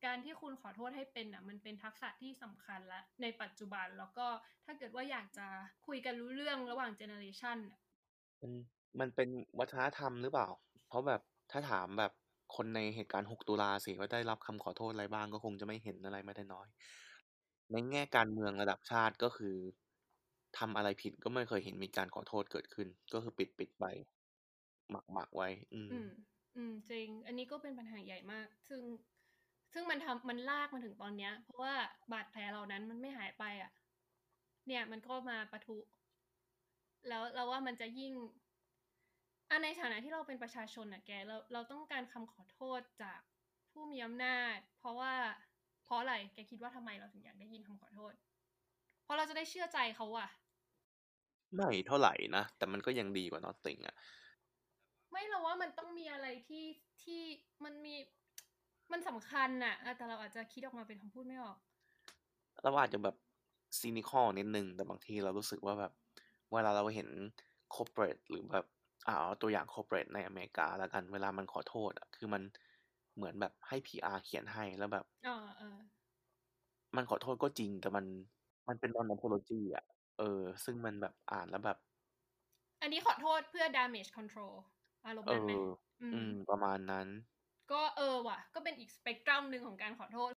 [0.04, 4.26] การที่คุณขอโทษให้เป็นอะมันเป็นทักษะที่สำคัญและในปัจจุบันแล้วก็
[4.64, 5.46] ถ้าเกิดว่าอยากจะ
[5.86, 7.58] คุยกันรู้เรื่องระหว่างเจเนอเรชัน
[8.40, 8.52] มัน
[9.00, 9.28] มันเป็น
[9.58, 11.20] วัฒนธรรมหรือเปล่าเพ ราะแบบ
[11.52, 12.12] ถ้าถามแบบ
[12.56, 16.68] คนในเหตุการณ์ 6 ตุลาสิว่าได้รับคำขอโทษอะไรบ้าง ก็คงจะไม่เห็นอะไรไม่ได้น้อย
[17.72, 19.56] ในแง่การเมืองระดับชาติก็คือ
[20.58, 23.84] ทำอะไรผิดก็ไม่เคยเห็นมีการขอโทษเกิดขึ้น ก็คือปิดปิดไป
[24.90, 26.08] หมักหมักไว้ อืม อืม
[26.56, 28.82] อืม จริง อันนี้ก็เป็นปัญหาใหญ่มาก ซึ่ง
[29.72, 31.74] ซึ่งมันทำมันลากมาถึงตอนเนี้ย เพราะว่า
[32.12, 33.70] บาดแผลเหล่านั้นมันไม่หายไปอะ
[34.66, 35.78] เนี่ยมันก็มาปะทุ
[37.08, 38.12] แล้วเราว่ามันจะยิ่ง
[39.50, 43.20] อันในฐานะที่เราเป็นประชาชนอะแกเราเราต้องการคำขอโทษจาก
[43.72, 45.12] ผู้มีอำนาจ เพราะว่า
[45.84, 48.12] เพราะอะไรแกคิดว่าทำไมเราถึงอยากได้ยินคำขอโทษ
[49.04, 50.28] เพราะเราจะได้เชื่อใจเขาอะ
[51.54, 53.94] ไม่เท่าไหร่นะ แต่มันก็ยังดีกว่า nothing อะ
[55.10, 56.64] ไม่เราว่ามันต้องมีอะไรที่
[57.02, 57.22] ที่
[57.64, 57.94] มันมี
[58.92, 61.58] มันสำคัญน่ะอะแต่เราอาจจะคิดออกมาเป็นคำพูดไม่ออก
[62.62, 63.16] เราอาจจะแบบ
[63.78, 65.92] ซีนิคอลนิดนึงแต่บางทีเรารู้สึกว่าแบบ
[66.52, 67.08] เวลาเราเห็น
[67.74, 72.42] corporate หรือแบบอ่า เอาตัวอย่างคอร์เปรทในอเมริกาแล้วกันเวลามันขอโทษอะคือมัน
[73.16, 75.78] เหมือนแบบให้ PR เขียนให้แล้วแบบอ๋อเออ
[76.96, 78.04] มันขอโทษก็จริงแต่มัน
[78.68, 79.84] มันเป็น non apology อะ
[80.18, 81.76] เออ ซึ่งมันแบบอ่านแล้วแบบ
[82.80, 84.54] อันนี้ขอโทษเพื่อ damage control
[85.06, 85.64] อารมณ์เอนั้นไหมอ
[86.02, 87.08] อือืมมประมาณนั้น
[87.72, 90.32] ก็เออว่ะ ก็เป็นอีกสเปกตรัมหนึ่งของการขอโทษ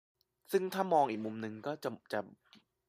[0.52, 2.20] ซึ่งถ้ามองอีกมุมหนึ่งก็จะจะ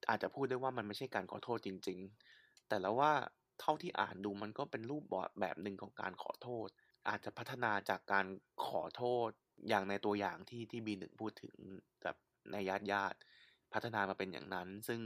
[0.10, 2.00] อาจจะพูดได้ว่ามันไม่ใช่การขอโทษจริง
[2.34, 3.14] ๆ แต่แล้วว่า
[3.62, 6.68] เท่าที่อ่านดูมันก็เป็นรูปแบบแบบหนึ่งของการขอโทษ
[7.08, 8.26] อาจจะพัฒนาจากการ
[8.66, 9.30] ขอโทษ
[9.70, 11.56] อย่างในตัวอย่างที่ที่บีหนึ่งพูดถึง
[12.02, 12.16] แบบ
[12.52, 15.00] ในญาติญาติๆพัฒนามาเป็นอย่างนั้น ซึ่ง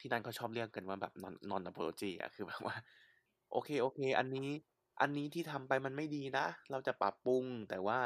[0.00, 2.76] ที่นั่นเขาชอบเรียกกันว่าแบบ non non apology อะคือแบบว่า
[3.52, 4.48] โอเคโอเค อันนี้
[5.00, 8.00] อันนี้ที่ทำไปมันไม่ดีนะ เราจะปรับปรุง แต่ว่า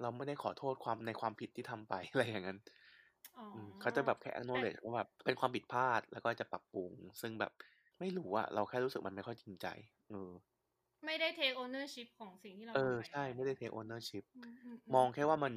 [0.00, 2.58] เราไม่ได้ขอโทษความในความผิดที่ทำไปอะไรอย่างนั้น
[3.36, 7.52] อ๋ออืมเขาจะแบบแค่ acknowledge ว่าแบบเป็นความผิดพลาดแล้วก็จะปรับปรุง ซึ่งแบบ
[8.00, 9.66] ไม่รู้อะเราแค่รู้สึกมันไม่ค่อยจริงใจ
[10.10, 10.30] เออ
[11.06, 15.52] ไม่ได้ take ownership ของสิ่งที่เราเออทำไปใช่ไม่ได้ take ownership อืมอืมมองแค่ว่ามัน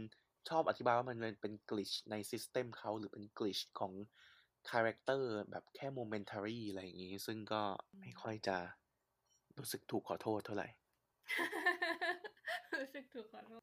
[0.50, 3.94] ชอบอธิบายว่ามันเป็นเป็น glitch ใน system เขาหรือเป็น glitch ของ
[4.70, 5.22] character
[5.52, 7.62] แบบแค่ momentary อะไรอย่างงี้ ซึ่งก็
[8.00, 8.58] ไม่ค่อยจะ
[9.58, 10.68] รู้สึกถูกขอโทษเท่าไหร่
[12.76, 13.62] รู้สึกถูกขอโทษ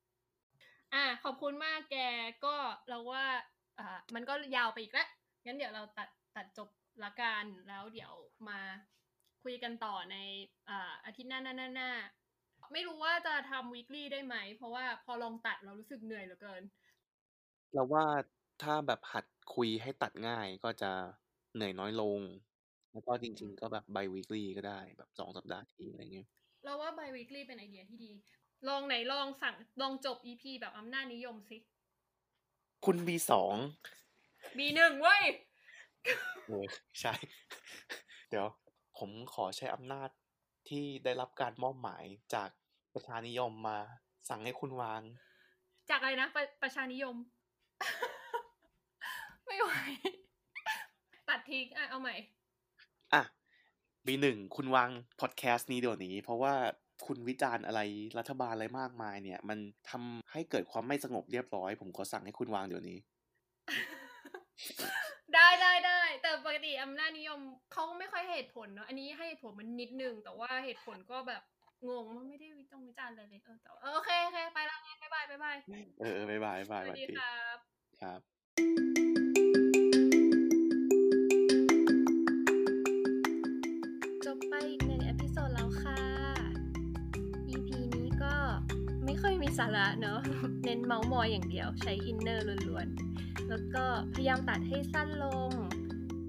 [0.94, 1.96] อะขอบคุณมากแก
[2.44, 2.54] ก็
[2.88, 3.24] เราว่า
[3.78, 5.08] อ่า มันก็ยาวไปอีกแล้ว
[5.44, 6.68] งั้นเดี๋ยวเราตัดตัดจบ
[7.04, 8.14] ละกันแล้วเดี๋ยว
[8.48, 8.60] มา
[9.42, 10.16] คุยกันต่อใน
[10.68, 11.90] อ่าอาทิตย์หน้าหน้าหน้าหน้า
[12.72, 16.62] ไม่รู้ว่าจะทำ weekly ได้ไหม เพราะว่าพอลองตัดเรารู้สึกเหนื่อยเหลือเกิน
[17.74, 18.04] เราว่า
[18.62, 19.24] ถ้าแบบหัด
[19.54, 20.90] คุยให้ตัดง่ายก็จะ
[21.54, 22.20] เหนื่อยน้อยลง
[22.92, 26.28] แล้วก็จริง ๆ ก็แบบ bi weekly ก็ได้แบบสองสัปดาห์ทีอะไรเงี้ย
[26.64, 28.12] เราว่า bi weekly เป็นไอเดียที่ดี
[28.68, 31.56] ลองไหนลองสั่งลองจบ EP แบบอำนาจนิยมสิ
[32.84, 33.54] คุณ B สอง
[34.56, 35.49] B หนึ่งเว้ยเออ
[37.00, 37.14] ใช่
[38.28, 38.46] เดี๋ยว
[38.98, 40.08] ผมขอใช้อำนาจ
[40.68, 42.50] ที่ได้รับการมอบหมายจาก
[42.94, 43.78] ประชานิยมมา
[44.28, 45.02] สั่งให้คุณวาง
[45.90, 47.16] จากอะไรนะประประชานิยม
[49.46, 49.70] ไม่ไหว
[51.28, 52.14] ตัดทิ้งอะเอาใหม่
[53.14, 53.22] อะ
[54.06, 54.90] B หนึ่งคุณวาง
[55.20, 56.54] พอดแคสต์นี้เดี๋ยวนี้ เพราะว่า
[57.06, 57.80] คุณวิจารณ์อะไร
[58.18, 59.58] รัฐบาลอะไรมากมายเนี่ย มัน
[59.90, 62.98] ทำให้เกิดความไม่สงบเรียบร้อย ผมขอสั่งให้คุณวางเดี๋ยวนี้
[65.40, 67.40] ได้ได้ได้แต่ปกติอำนาจนิยม
[67.72, 71.42] เขาไม่ค่อยให้เหตุผลเนาะอันนี้ให้เหตุผลมันนิดนึง แต่ว่าเหตุผลก็แบบ
[71.88, 75.56] งงไม่ได้วิจงวิจารณ์อะไรเลยเออแต่ว่าเออโอเคโอเคไปละงั้นบ๊ายบายบ๊ายบาย
[76.00, 77.58] เออเออบ๊ายบายบ๊ายสบายวัสดีสวัสดีครับ
[78.00, 78.20] ครับ
[84.24, 85.98] จบไปอีกหนึ่ง episode แล้วค่ะ
[87.54, 88.34] EP นี้ก็
[89.04, 90.20] ไม่ค่อยมีสาระเนอะ
[90.64, 93.09] เน้นเม้าท์มอยอย่างเดียวใช้ inner ล้วนๆ
[93.50, 93.84] แล้วก็
[94.14, 95.50] พยายามตัดให้สั้นลง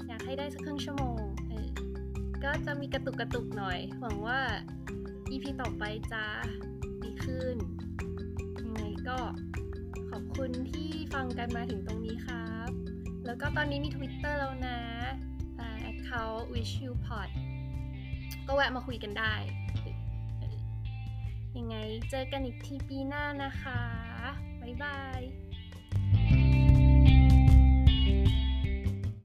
[0.08, 1.22] อยากให้ได้สักครึ่งชั่วโมง
[2.44, 4.40] ก็จะมีกระตุกกระตุกหน่อย หวังว่า
[5.32, 6.24] EP ต่อไปจะ
[7.04, 7.56] ดีขึ้น
[8.64, 9.20] ยังไงก็
[10.10, 12.70] ขอบคุณที่ฟังกันมาถึงตรงนี้ครับ
[13.26, 14.80] แล้วก็ตอนนี้มี Twitter แล้วนะ
[15.60, 17.30] อ่า account wish you pod
[18.48, 19.34] ก็แวะมาคุยกันได้
[21.58, 21.76] ยังไง
[22.10, 23.82] เจอกันอีกทีปีหน้านะคะ
[24.62, 25.22] บ๊ายบาย